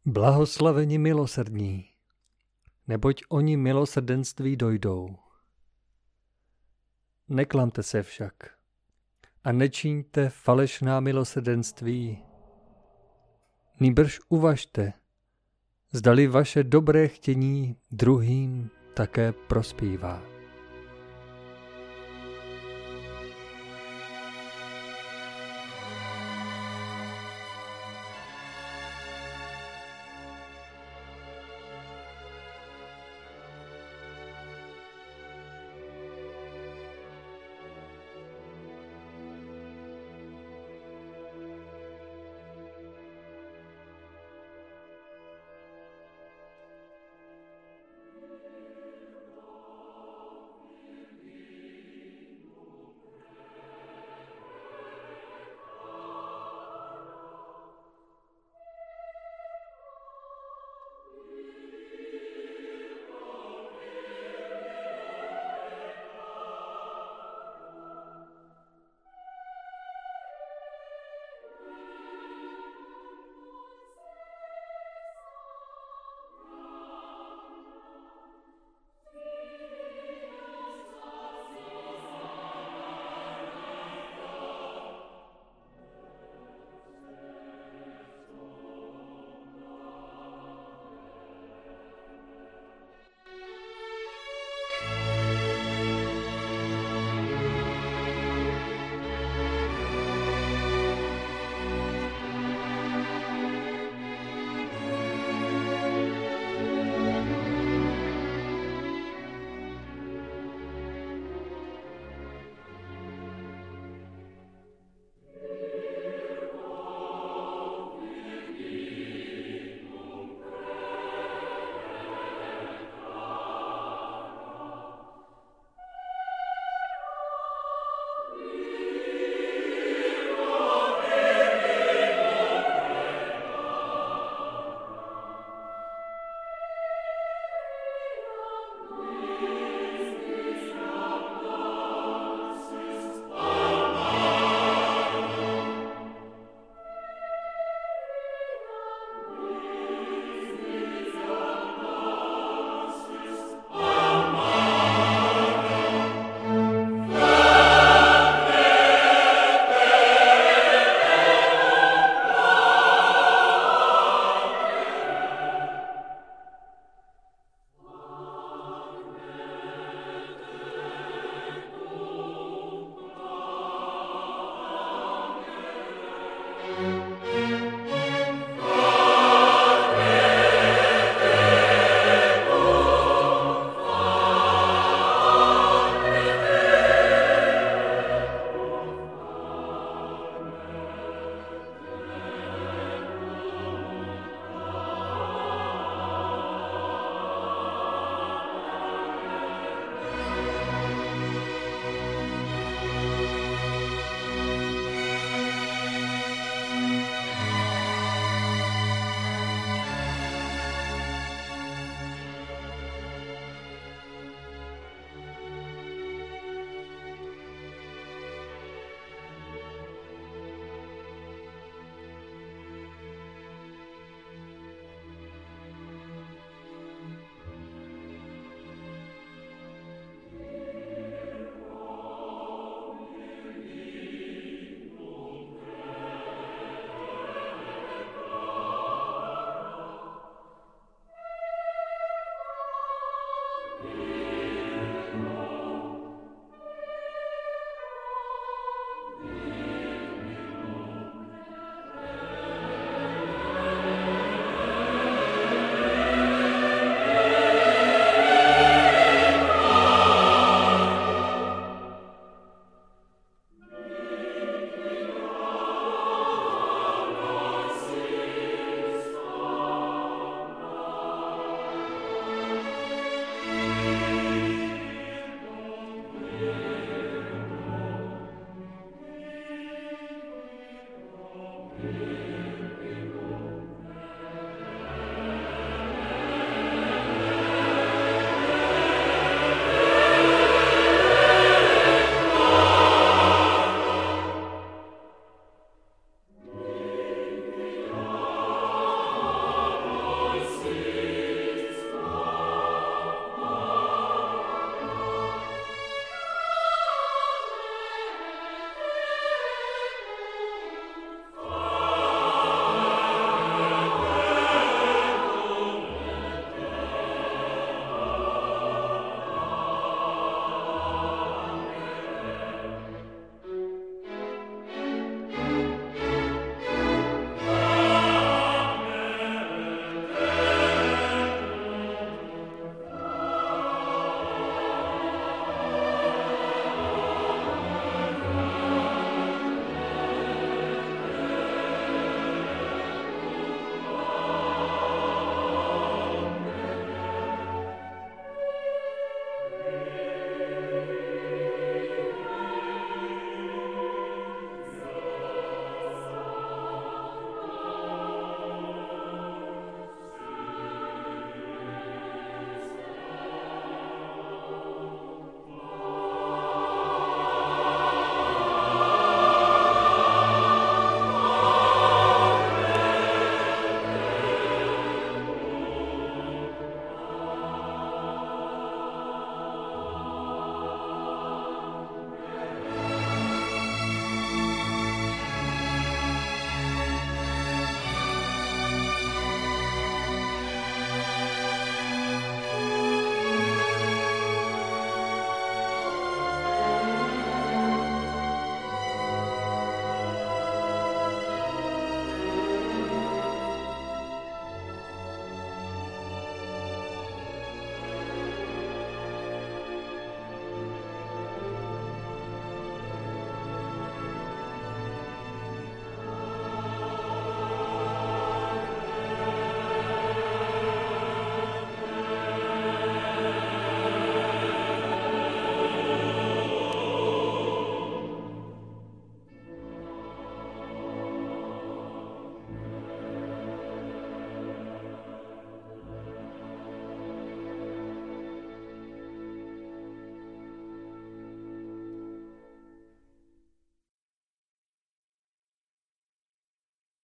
Blahoslaveni 0.06 0.98
milosrdní, 0.98 1.90
neboť 2.88 3.22
oni 3.30 3.58
milosrdenství 3.58 4.56
dojdou. 4.56 5.18
Neklamte 7.30 7.84
se 7.84 8.04
však 8.04 8.34
a 9.44 9.52
nečiňte 9.52 10.30
falešná 10.30 11.00
milosrdenství. 11.00 12.18
Nýbrž 13.80 14.20
uvažte, 14.30 14.94
zdali 15.92 16.28
vaše 16.28 16.64
dobré 16.64 17.08
chtění 17.08 17.78
druhým 17.92 18.70
také 18.94 19.32
prospívá. 19.32 20.35